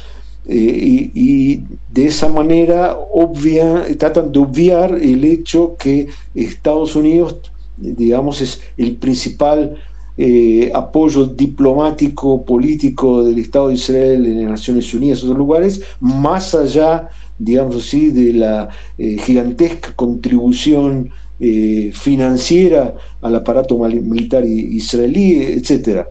[0.46, 7.36] Eh, y, de esa manera obvia, tratan de obviar el hecho que Estados Unidos,
[7.76, 9.76] digamos, es el principal
[10.16, 16.54] eh, apoyo diplomático, político del Estado de Israel en las Naciones Unidas, otros lugares, más
[16.54, 17.08] allá,
[17.38, 18.68] digamos así, de la
[18.98, 21.10] eh, gigantesca contribución
[21.42, 26.06] eh, financiera al aparato militar israelí, etcétera.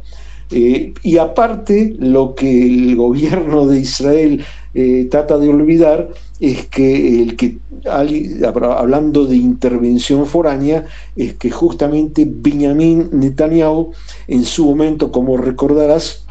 [0.51, 4.43] Y aparte, lo que el gobierno de Israel
[5.09, 6.09] trata de olvidar
[6.39, 10.85] es que el que hablando de intervención foránea,
[11.15, 13.91] es que justamente Benjamin Netanyahu,
[14.27, 16.25] en su momento, como recordarás,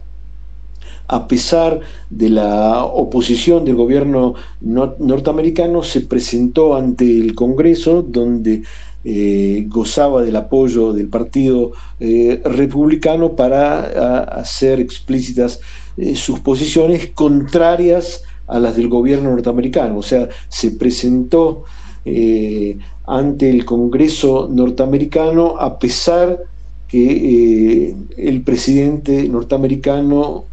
[1.08, 1.80] a pesar
[2.10, 8.62] de la oposición del gobierno norteamericano, se presentó ante el Congreso, donde
[9.10, 15.60] eh, gozaba del apoyo del Partido eh, Republicano para hacer explícitas
[15.96, 19.96] eh, sus posiciones contrarias a las del gobierno norteamericano.
[19.96, 21.64] O sea, se presentó
[23.06, 26.40] ante el Congreso norteamericano a pesar
[26.86, 30.44] que el presidente norteamericano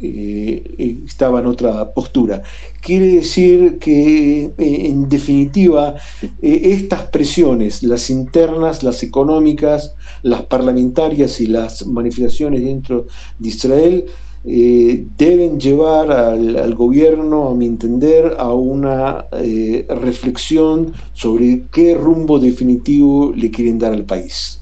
[0.00, 2.42] eh, estaba en otra postura.
[2.80, 5.94] Quiere decir que, en definitiva,
[6.42, 13.06] estas presiones, las internas, las económicas, las parlamentarias y las manifestaciones dentro
[13.38, 14.04] de Israel,
[14.46, 22.38] eh, deben llevar al, gobierno, a mi entender, a una eh, reflexión sobre qué rumbo
[22.38, 24.60] definitivo le quieren dar al país.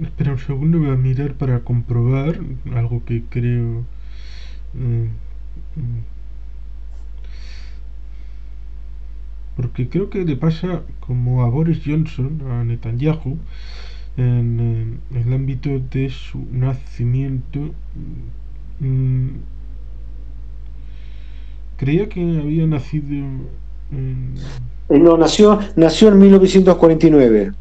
[0.00, 2.40] Espera un segundo, voy a mirar para comprobar
[2.74, 3.84] algo que creo...
[4.72, 5.04] Mm,
[5.76, 6.00] mm,
[9.54, 13.36] porque creo que le pasa como a Boris Johnson, a Netanyahu,
[14.16, 17.60] en, el ámbito de su nacimiento.
[18.80, 19.28] Mm,
[21.76, 23.14] creía que había nacido
[23.90, 24.34] en...
[24.88, 27.52] Eh, no, nació, nació en 1949.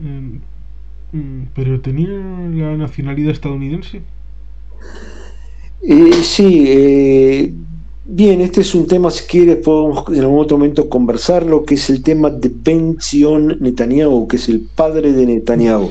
[0.00, 0.49] Mm,
[1.54, 4.02] pero tenía la nacionalidad estadounidense.
[5.82, 7.52] Eh, sí, eh,
[8.12, 11.88] Bien, este es un tema, si quiere, podemos en algún otro momento conversarlo, que es
[11.90, 15.90] el tema de Ben Zion Netanyahu, que es el padre de Netanyahu.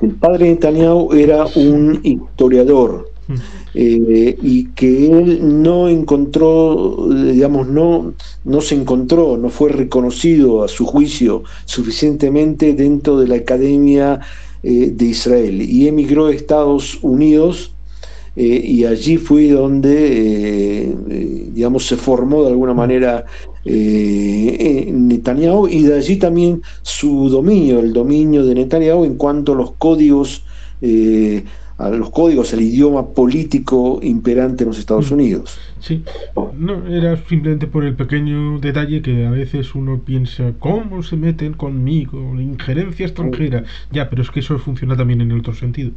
[0.00, 3.34] El padre de Netanyahu era un historiador mm.
[3.74, 8.12] eh, y que él no encontró, digamos, no,
[8.44, 14.18] no se encontró, no fue reconocido a su juicio suficientemente dentro de la Academia
[14.62, 15.60] eh, de Israel.
[15.60, 17.72] Y emigró a Estados Unidos
[18.36, 20.94] eh, y allí fue donde, eh,
[21.52, 23.26] digamos, se formó de alguna manera
[23.64, 29.72] Netanyahu y de allí también su dominio, el dominio de Netanyahu en cuanto a los
[29.72, 30.44] códigos,
[31.78, 35.14] a los códigos, al idioma político imperante en los Estados mm.
[35.14, 35.58] Unidos.
[35.80, 36.04] Sí,
[36.56, 41.54] no, era simplemente por el pequeño detalle que a veces uno piensa, ¿cómo se meten
[41.54, 42.38] conmigo?
[42.40, 43.64] Injerencia extranjera.
[43.90, 45.90] Ya, pero es que eso funciona también en el otro sentido.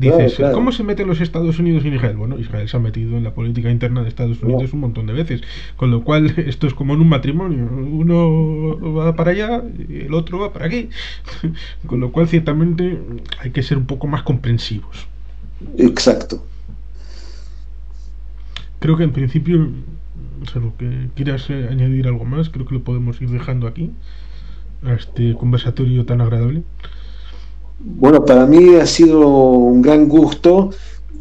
[0.00, 2.16] Dices, ¿cómo se meten los Estados Unidos en Israel?
[2.16, 5.12] Bueno, Israel se ha metido en la política interna de Estados Unidos un montón de
[5.12, 5.42] veces,
[5.76, 10.14] con lo cual esto es como en un matrimonio, uno va para allá y el
[10.14, 10.88] otro va para aquí,
[11.86, 12.98] con lo cual ciertamente
[13.40, 15.06] hay que ser un poco más comprensivos.
[15.76, 16.46] Exacto.
[18.78, 19.68] creo que en principio,
[20.50, 23.90] salvo que quieras eh, añadir algo más, creo que lo podemos ir dejando aquí,
[24.82, 26.62] a este conversatorio tan agradable.
[27.82, 30.70] Bueno, para mí ha sido un gran gusto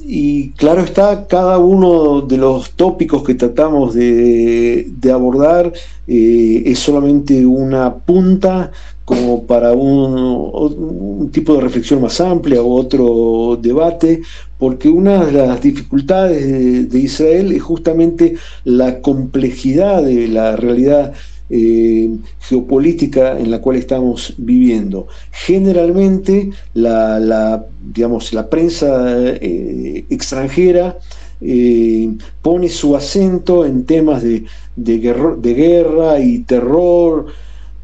[0.02, 5.72] y claro está, cada uno de los tópicos que tratamos de, abordar
[6.08, 8.72] eh, es solamente una punta
[9.06, 14.22] como para un, tipo de reflexión más amplia o otro debate,
[14.58, 21.14] porque una de las dificultades de, Israel es justamente la complejidad de la realidad
[21.50, 22.10] eh,
[22.40, 25.08] geopolítica en la cual estamos viviendo.
[25.32, 30.98] Generalmente la, digamos, la prensa eh, extranjera
[31.42, 32.10] eh,
[32.42, 34.46] pone su acento en temas de,
[34.76, 37.28] de guerra y terror,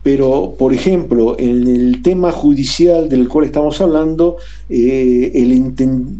[0.06, 4.38] pero, por ejemplo, en el tema judicial del cual estamos hablando,
[4.70, 5.32] eh,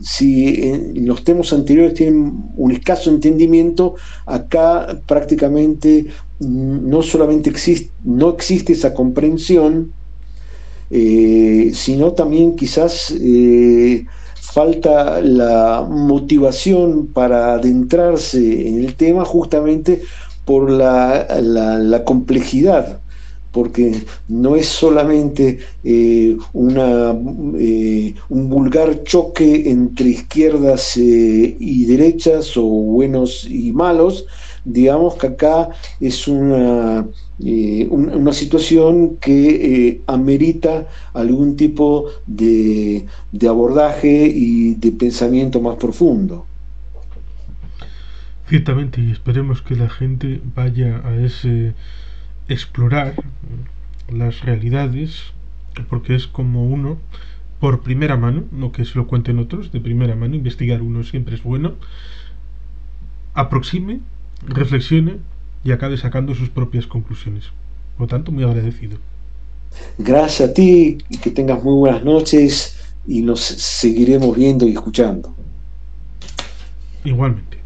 [0.02, 3.94] si en los temas anteriores tienen un escaso entendimiento,
[4.26, 6.08] acá prácticamente
[6.40, 9.92] no solamente existe, no existe esa comprensión,
[10.90, 14.04] eh, sino también quizás eh,
[14.34, 20.02] falta la motivación para adentrarse en el tema justamente
[20.44, 23.05] por la complejidad
[23.56, 27.16] porque no es solamente eh, una,
[27.58, 34.26] eh, un vulgar choque entre izquierdas eh, y derechas o buenos y malos,
[34.66, 35.70] digamos que acá
[36.02, 37.08] es una,
[37.40, 46.46] una situación que amerita algún tipo de, de abordaje y de pensamiento más profundo.
[48.50, 51.74] Ciertamente, y esperemos que la gente vaya a ese
[52.48, 53.16] explorar
[54.10, 55.34] las realidades,
[55.90, 56.98] porque es como uno,
[57.60, 61.36] por primera mano, no que se lo cuenten otros, de primera mano, investigar uno siempre
[61.36, 61.74] es bueno,
[63.34, 64.00] aproxime,
[64.46, 65.18] reflexione
[65.64, 67.46] y acabe sacando sus propias conclusiones.
[67.98, 68.98] Por lo tanto, muy agradecido.
[69.98, 72.78] Gracias a ti y que tengas muy buenas noches
[73.08, 75.34] y nos seguiremos viendo y escuchando.
[77.04, 77.60] Igualmente.